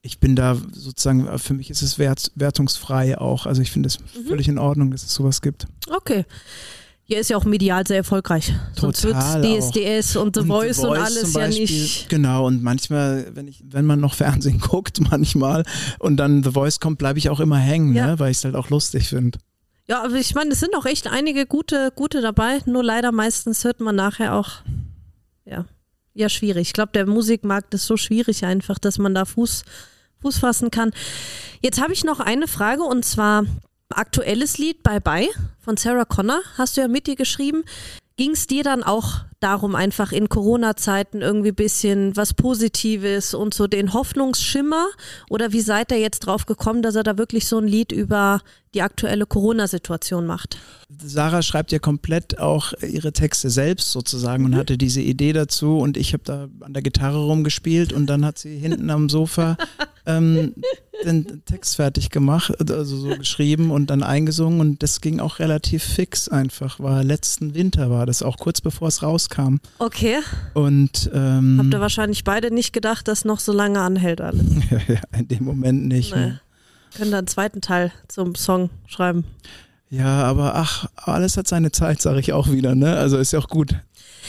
[0.01, 3.45] ich bin da sozusagen, für mich ist es wert, wertungsfrei auch.
[3.45, 5.65] Also ich finde es völlig in Ordnung, dass es sowas gibt.
[5.89, 6.25] Okay.
[7.07, 8.51] Hier ist ja auch medial sehr erfolgreich.
[8.75, 12.09] Sonst wird Total DSDS und The Und Voice und zum alles ja nicht.
[12.09, 15.63] Genau, und manchmal, wenn ich, wenn man noch Fernsehen guckt, manchmal,
[15.99, 18.07] und dann The Voice kommt, bleibe ich auch immer hängen, Ja.
[18.07, 19.37] ne, weil ich es halt auch lustig finde.
[19.87, 22.59] Ja, aber ich meine, es sind auch echt einige gute, gute dabei.
[22.65, 24.49] Nur leider meistens hört man nachher auch,
[25.45, 25.65] ja,
[26.15, 26.67] ja, schwierig.
[26.67, 29.63] Ich glaube, der Musikmarkt ist so schwierig einfach, dass man da Fuß,
[30.21, 30.91] Fuß fassen kann.
[31.61, 33.45] Jetzt habe ich noch eine Frage und zwar
[33.89, 36.41] aktuelles Lied Bye Bye von Sarah Connor.
[36.57, 37.63] Hast du ja mit dir geschrieben.
[38.17, 43.67] Ging es dir dann auch darum, einfach in Corona-Zeiten irgendwie bisschen was Positives und so
[43.67, 44.85] den Hoffnungsschimmer?
[45.29, 48.39] Oder wie seid ihr jetzt drauf gekommen, dass er da wirklich so ein Lied über
[48.73, 50.57] die aktuelle Corona-Situation macht?
[51.03, 54.53] Sarah schreibt ja komplett auch ihre Texte selbst sozusagen Mhm.
[54.53, 58.23] und hatte diese Idee dazu und ich habe da an der Gitarre rumgespielt und dann
[58.25, 59.57] hat sie hinten am Sofa
[60.05, 60.53] ähm,
[61.03, 65.83] den Text fertig gemacht, also so geschrieben und dann eingesungen und das ging auch relativ
[65.83, 70.17] fix einfach, war letzten Winter war das auch kurz bevor es rauskam Okay.
[70.53, 74.45] und ähm, Habt ihr wahrscheinlich beide nicht gedacht, dass noch so lange anhält alles.
[74.87, 76.13] ja, in dem Moment nicht.
[76.15, 76.21] Nee.
[76.21, 76.41] Ne?
[76.95, 79.25] Können da einen zweiten Teil zum Song schreiben.
[79.97, 82.97] Ja, aber ach, alles hat seine Zeit, sage ich auch wieder, ne?
[82.97, 83.75] Also ist ja auch gut.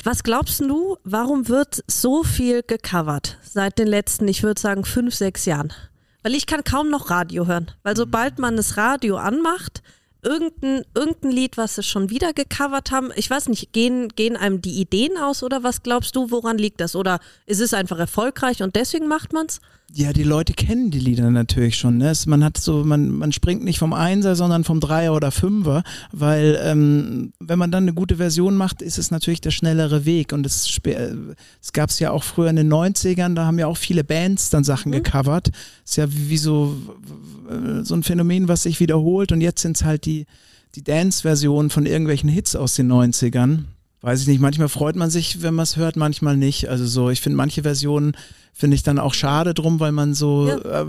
[0.04, 5.14] Was glaubst du, warum wird so viel gecovert seit den letzten, ich würde sagen, fünf,
[5.16, 5.72] sechs Jahren?
[6.22, 7.72] Weil ich kann kaum noch Radio hören.
[7.82, 9.82] Weil sobald man das Radio anmacht,
[10.22, 14.60] irgendein, irgendein Lied, was sie schon wieder gecovert haben, ich weiß nicht, gehen, gehen einem
[14.60, 16.96] die Ideen aus oder was glaubst du, woran liegt das?
[16.96, 19.60] Oder ist es einfach erfolgreich und deswegen macht man's?
[19.92, 21.98] Ja, die Leute kennen die Lieder natürlich schon.
[21.98, 22.10] Ne?
[22.10, 25.84] Es- Man hat so, man, man springt nicht vom Einser, sondern vom Dreier oder Fünfer,
[26.10, 30.32] weil ähm, wenn man dann eine gute Version macht, ist es natürlich der schnellere Weg.
[30.32, 31.14] Und es, äh,
[31.62, 34.50] es gab es ja auch früher in den 90ern, da haben ja auch viele Bands
[34.50, 35.50] dann Sachen gecovert.
[35.84, 36.76] Ist ja wie so,
[37.48, 39.30] äh, so ein Phänomen, was sich wiederholt.
[39.30, 40.26] Und jetzt sind es halt die,
[40.74, 43.64] die Dance-Versionen von irgendwelchen Hits aus den 90ern.
[44.02, 46.68] Weiß ich nicht, manchmal freut man sich, wenn man es hört, manchmal nicht.
[46.68, 48.12] Also so, ich finde manche Versionen
[48.52, 50.82] finde ich dann auch schade drum, weil man so Ja.
[50.82, 50.86] äh,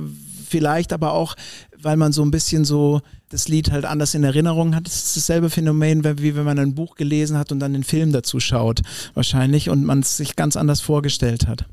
[0.49, 1.35] vielleicht aber auch,
[1.81, 4.87] weil man so ein bisschen so das Lied halt anders in Erinnerung hat.
[4.87, 7.83] Es ist dasselbe Phänomen, wie wie wenn man ein Buch gelesen hat und dann den
[7.83, 8.81] Film dazu schaut,
[9.15, 11.65] wahrscheinlich, und man es sich ganz anders vorgestellt hat.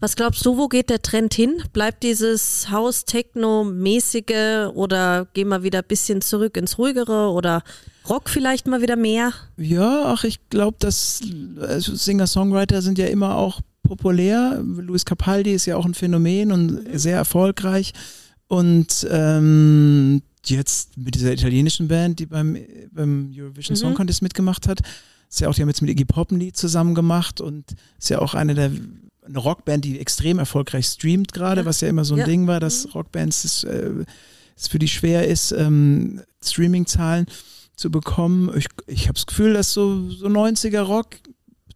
[0.00, 1.62] Was glaubst du, wo geht der Trend hin?
[1.72, 7.62] Bleibt dieses House-Techno-mäßige oder gehen wir wieder ein bisschen zurück ins Ruhigere oder
[8.08, 9.32] Rock vielleicht mal wieder mehr?
[9.56, 11.20] Ja, ach, ich glaube, dass
[11.60, 14.62] also Singer-Songwriter sind ja immer auch populär.
[14.62, 17.92] Luis Capaldi ist ja auch ein Phänomen und sehr erfolgreich.
[18.46, 22.58] Und ähm, jetzt mit dieser italienischen Band, die beim,
[22.92, 23.80] beim Eurovision Mhm.
[23.80, 24.80] Song Contest mitgemacht hat,
[25.30, 27.64] ist ja auch, die haben jetzt mit Iggy Pop ein Lied zusammen gemacht und
[27.98, 28.70] ist ja auch eine der
[29.26, 31.66] eine Rockband, die extrem erfolgreich streamt gerade, Ja.
[31.66, 32.26] was ja immer so ein Ja.
[32.26, 33.90] Ding war, dass Rockbands es, äh,
[34.56, 37.26] es für die schwer ist, ähm, Streaming-Zahlen
[37.76, 38.50] zu bekommen.
[38.56, 41.08] Ich, ich habe das Gefühl, dass so, so 90er Rock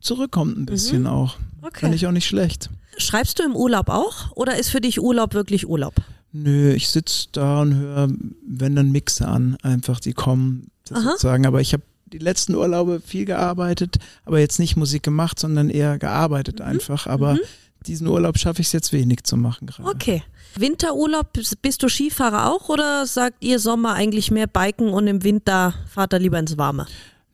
[0.01, 1.37] zurückkommt ein bisschen auch.
[1.63, 1.81] Okay.
[1.81, 2.71] Fand ich auch nicht schlecht.
[2.99, 5.95] Schreibst du im Urlaub auch oder ist für dich Urlaub wirklich Urlaub?
[6.33, 8.09] Nö, ich sitze da und höre,
[8.47, 11.47] wenn dann Mixe an, einfach die kommen sozusagen.
[11.47, 11.83] Aber ich habe
[12.13, 15.99] die letzten Urlaube viel gearbeitet, aber jetzt nicht Musik gemacht, sondern eher Mhm.
[16.01, 17.07] gearbeitet einfach.
[17.07, 17.39] Aber
[17.87, 19.89] diesen Urlaub schaffe ich es jetzt wenig zu machen gerade.
[19.89, 20.23] Okay.
[20.57, 21.29] Winterurlaub,
[21.63, 26.13] bist du Skifahrer auch oder sagt ihr Sommer eigentlich mehr Biken und im Winter fahrt
[26.15, 26.87] ihr lieber ins Warme?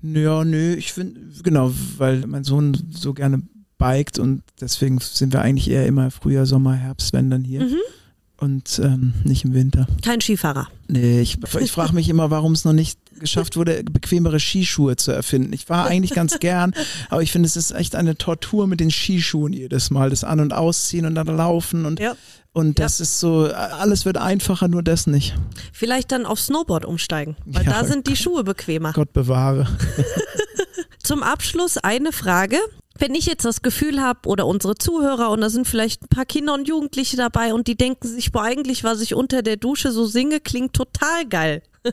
[0.03, 3.43] Ja, nö, ich finde, genau, weil mein Sohn so gerne
[3.79, 7.63] biked und deswegen sind wir eigentlich eher immer Frühjahr, Sommer, Herbst, wenn dann hier.
[7.63, 7.79] Mhm.
[8.39, 9.87] Und ähm, nicht im Winter.
[10.03, 10.69] Kein Skifahrer.
[10.89, 15.13] Nee, ich, ich frage mich immer, warum es noch nicht geschafft wurde, bequemere Skischuhe zu
[15.13, 15.53] erfinden.
[15.53, 16.75] Ich fahre eigentlich ganz gern,
[17.11, 20.11] aber ich finde, es ist echt eine Tortur mit den Skischuhen jedes Mal.
[20.11, 22.17] Das An- und Ausziehen und dann laufen und, Ja.
[22.53, 25.35] und das ist so, alles wird einfacher, nur das nicht.
[25.73, 27.71] Vielleicht dann auf Snowboard umsteigen, weil Ja.
[27.81, 28.93] da sind die Schuhe bequemer.
[28.93, 29.69] Gott bewahre.
[31.03, 32.57] Zum Abschluss eine Frage.
[32.99, 36.25] Wenn ich jetzt das Gefühl habe oder unsere Zuhörer und da sind vielleicht ein paar
[36.25, 39.91] Kinder und Jugendliche dabei und die denken sich, boah, eigentlich, was ich unter der Dusche
[39.91, 41.63] so singe, klingt total geil.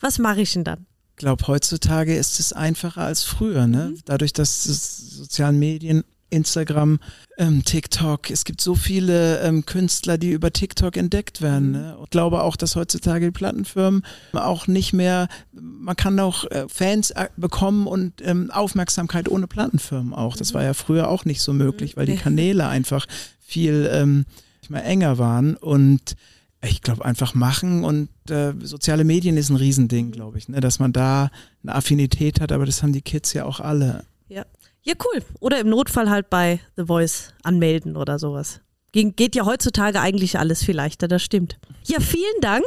[0.00, 0.86] Was mache ich denn dann?
[1.10, 3.94] Ich glaube, heutzutage ist es einfacher als früher, ne?
[4.06, 6.98] Dadurch, dass es sozialen Medien, Instagram,
[7.38, 11.72] ähm, TikTok, es gibt so viele ähm, Künstler, die über TikTok entdeckt werden.
[11.72, 11.96] Ne?
[11.96, 14.02] Und ich glaube auch, dass heutzutage die Plattenfirmen
[14.32, 20.14] auch nicht mehr, man kann auch äh, Fans äh, bekommen und ähm, Aufmerksamkeit ohne Plattenfirmen
[20.14, 20.36] auch.
[20.36, 23.06] Das war ja früher auch nicht so möglich, weil die Kanäle einfach
[23.40, 24.26] viel ähm,
[24.60, 26.16] nicht mehr enger waren und
[26.62, 30.60] ich glaube, einfach machen und äh, soziale Medien ist ein Riesending, glaube ich, ne?
[30.60, 31.30] dass man da
[31.62, 34.04] eine Affinität hat, aber das haben die Kids ja auch alle.
[34.28, 34.44] Ja.
[34.82, 35.22] Ja, cool.
[35.40, 38.60] Oder im Notfall halt bei The Voice anmelden oder sowas.
[38.92, 41.58] Ging, geht ja heutzutage eigentlich alles viel leichter, das stimmt.
[41.84, 42.64] Ja, vielen Dank.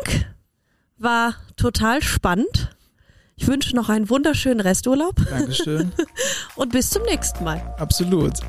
[0.97, 2.75] War total spannend.
[3.35, 5.91] Ich wünsche noch einen wunderschönen Resturlaub Dankeschön.
[6.55, 7.75] und bis zum nächsten Mal.
[7.77, 8.39] Absolut.